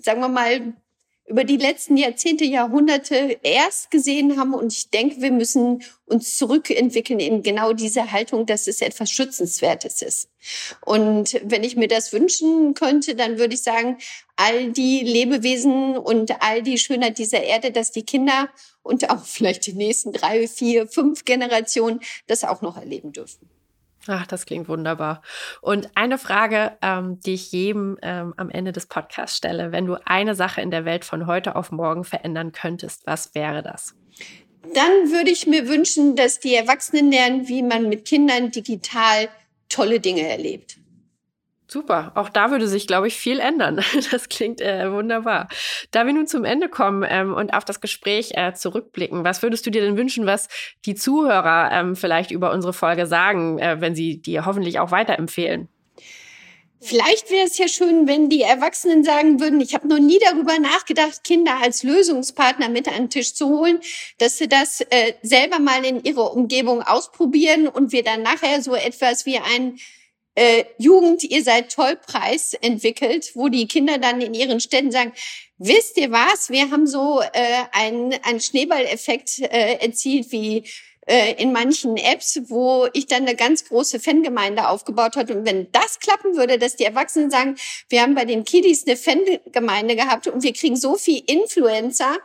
[0.00, 0.74] sagen wir mal,
[1.26, 4.52] über die letzten Jahrzehnte, Jahrhunderte erst gesehen haben.
[4.52, 10.02] Und ich denke, wir müssen uns zurückentwickeln in genau diese Haltung, dass es etwas Schützenswertes
[10.02, 10.28] ist.
[10.84, 13.96] Und wenn ich mir das wünschen könnte, dann würde ich sagen,
[14.36, 18.50] all die Lebewesen und all die Schönheit dieser Erde, dass die Kinder
[18.82, 23.48] und auch vielleicht die nächsten drei, vier, fünf Generationen das auch noch erleben dürfen.
[24.06, 25.22] Ach, das klingt wunderbar.
[25.62, 29.72] Und eine Frage, ähm, die ich jedem ähm, am Ende des Podcasts stelle.
[29.72, 33.62] Wenn du eine Sache in der Welt von heute auf morgen verändern könntest, was wäre
[33.62, 33.94] das?
[34.74, 39.28] Dann würde ich mir wünschen, dass die Erwachsenen lernen, wie man mit Kindern digital
[39.68, 40.78] tolle Dinge erlebt.
[41.74, 43.84] Super, auch da würde sich, glaube ich, viel ändern.
[44.12, 45.48] Das klingt äh, wunderbar.
[45.90, 49.66] Da wir nun zum Ende kommen ähm, und auf das Gespräch äh, zurückblicken, was würdest
[49.66, 50.46] du dir denn wünschen, was
[50.84, 55.68] die Zuhörer ähm, vielleicht über unsere Folge sagen, äh, wenn sie dir hoffentlich auch weiterempfehlen?
[56.80, 60.56] Vielleicht wäre es ja schön, wenn die Erwachsenen sagen würden, ich habe noch nie darüber
[60.60, 63.80] nachgedacht, Kinder als Lösungspartner mit an den Tisch zu holen,
[64.18, 68.76] dass sie das äh, selber mal in ihrer Umgebung ausprobieren und wir dann nachher so
[68.76, 69.80] etwas wie ein
[70.34, 75.12] äh, Jugend, ihr seid toll Preis entwickelt, wo die Kinder dann in ihren Städten sagen,
[75.58, 80.64] wisst ihr was, wir haben so äh, einen, einen Schneeballeffekt äh, erzielt wie
[81.06, 85.30] äh, in manchen Apps, wo ich dann eine ganz große Fangemeinde aufgebaut hat.
[85.30, 87.56] Und wenn das klappen würde, dass die Erwachsenen sagen,
[87.88, 92.16] wir haben bei den Kiddies eine Fangemeinde gehabt und wir kriegen so viel Influencer,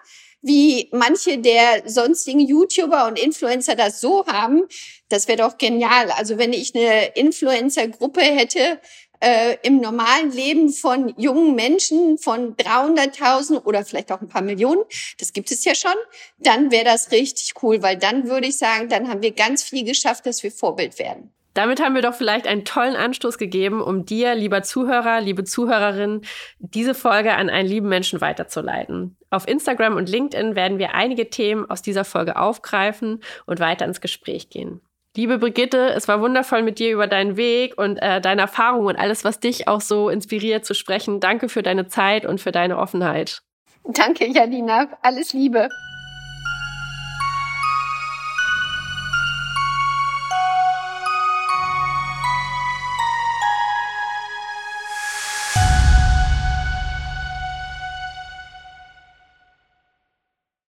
[0.41, 4.63] wie manche der sonstigen YouTuber und Influencer das so haben,
[5.09, 6.11] das wäre doch genial.
[6.11, 8.79] Also wenn ich eine Influencer-Gruppe hätte,
[9.21, 14.83] äh, im normalen Leben von jungen Menschen von 300.000 oder vielleicht auch ein paar Millionen,
[15.19, 15.95] das gibt es ja schon,
[16.37, 19.83] dann wäre das richtig cool, weil dann würde ich sagen, dann haben wir ganz viel
[19.83, 21.33] geschafft, dass wir Vorbild werden.
[21.53, 26.21] Damit haben wir doch vielleicht einen tollen Anstoß gegeben, um dir, lieber Zuhörer, liebe Zuhörerin,
[26.59, 29.17] diese Folge an einen lieben Menschen weiterzuleiten.
[29.31, 34.01] Auf Instagram und LinkedIn werden wir einige Themen aus dieser Folge aufgreifen und weiter ins
[34.01, 34.81] Gespräch gehen.
[35.15, 38.95] Liebe Brigitte, es war wundervoll mit dir über deinen Weg und äh, deine Erfahrungen und
[38.95, 41.19] alles, was dich auch so inspiriert zu sprechen.
[41.19, 43.41] Danke für deine Zeit und für deine Offenheit.
[43.83, 44.87] Danke, Janina.
[45.01, 45.69] Alles Liebe.